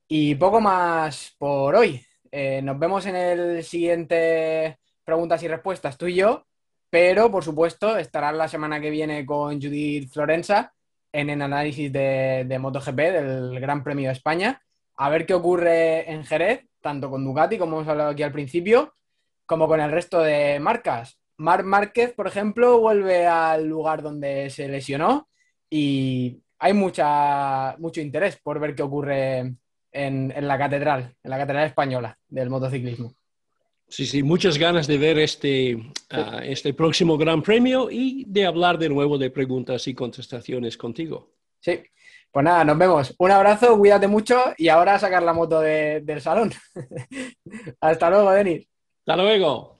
Y 0.08 0.34
poco 0.36 0.60
más 0.60 1.34
por 1.38 1.76
hoy. 1.76 2.07
Eh, 2.30 2.60
nos 2.62 2.78
vemos 2.78 3.06
en 3.06 3.16
el 3.16 3.64
siguiente 3.64 4.78
preguntas 5.04 5.42
y 5.42 5.48
respuestas, 5.48 5.96
tú 5.96 6.06
y 6.06 6.16
yo, 6.16 6.46
pero 6.90 7.30
por 7.30 7.44
supuesto 7.44 7.96
estarás 7.96 8.34
la 8.34 8.48
semana 8.48 8.80
que 8.80 8.90
viene 8.90 9.24
con 9.24 9.60
Judith 9.60 10.10
Florenza 10.12 10.72
en 11.12 11.30
el 11.30 11.40
análisis 11.40 11.92
de, 11.92 12.58
MotoGP 12.60 12.96
del 12.96 13.60
Gran 13.60 13.82
Premio 13.82 14.08
de 14.08 14.12
España, 14.12 14.62
a 14.96 15.08
ver 15.08 15.26
qué 15.26 15.34
ocurre 15.34 16.10
en 16.10 16.24
Jerez, 16.24 16.66
tanto 16.82 17.10
con 17.10 17.24
Ducati, 17.24 17.58
como 17.58 17.76
hemos 17.76 17.88
hablado 17.88 18.10
aquí 18.10 18.22
al 18.22 18.32
principio, 18.32 18.94
como 19.46 19.66
con 19.66 19.80
el 19.80 19.90
resto 19.90 20.20
de 20.20 20.60
marcas. 20.60 21.18
Marc 21.38 21.64
Márquez, 21.64 22.12
por 22.12 22.26
ejemplo, 22.26 22.80
vuelve 22.80 23.26
al 23.26 23.66
lugar 23.66 24.02
donde 24.02 24.50
se 24.50 24.68
lesionó 24.68 25.28
y 25.70 26.42
hay 26.58 26.72
mucha, 26.72 27.76
mucho 27.78 28.00
interés 28.00 28.36
por 28.42 28.58
ver 28.58 28.74
qué 28.74 28.82
ocurre 28.82 29.54
en, 30.06 30.46
la 30.46 30.58
catedral, 30.58 31.14
en 31.22 31.30
la 31.30 31.38
catedral 31.38 31.66
española 31.66 32.18
del 32.28 32.50
motociclismo. 32.50 33.14
Sí, 33.88 34.06
sí, 34.06 34.22
muchas 34.22 34.58
ganas 34.58 34.86
de 34.86 34.98
ver 34.98 35.18
este, 35.18 35.78
ah, 36.10 36.40
este 36.44 36.74
próximo 36.74 37.16
Gran 37.16 37.42
Premio 37.42 37.90
y 37.90 38.24
de 38.26 38.44
hablar 38.44 38.78
de 38.78 38.88
nuevo 38.88 39.16
de 39.16 39.30
preguntas 39.30 39.88
y 39.88 39.94
contestaciones 39.94 40.76
contigo. 40.76 41.32
Sí, 41.60 41.80
pues 42.30 42.44
nada, 42.44 42.64
nos 42.64 42.76
vemos. 42.76 43.14
Un 43.18 43.30
abrazo, 43.30 43.78
cuídate 43.78 44.06
mucho 44.06 44.38
y 44.58 44.68
ahora 44.68 44.94
a 44.94 44.98
sacar 44.98 45.22
la 45.22 45.32
moto 45.32 45.60
del 45.60 46.20
salón. 46.20 46.52
Hasta 47.80 48.10
luego, 48.10 48.30
Denis. 48.32 48.68
Hasta 49.06 49.16
luego. 49.16 49.77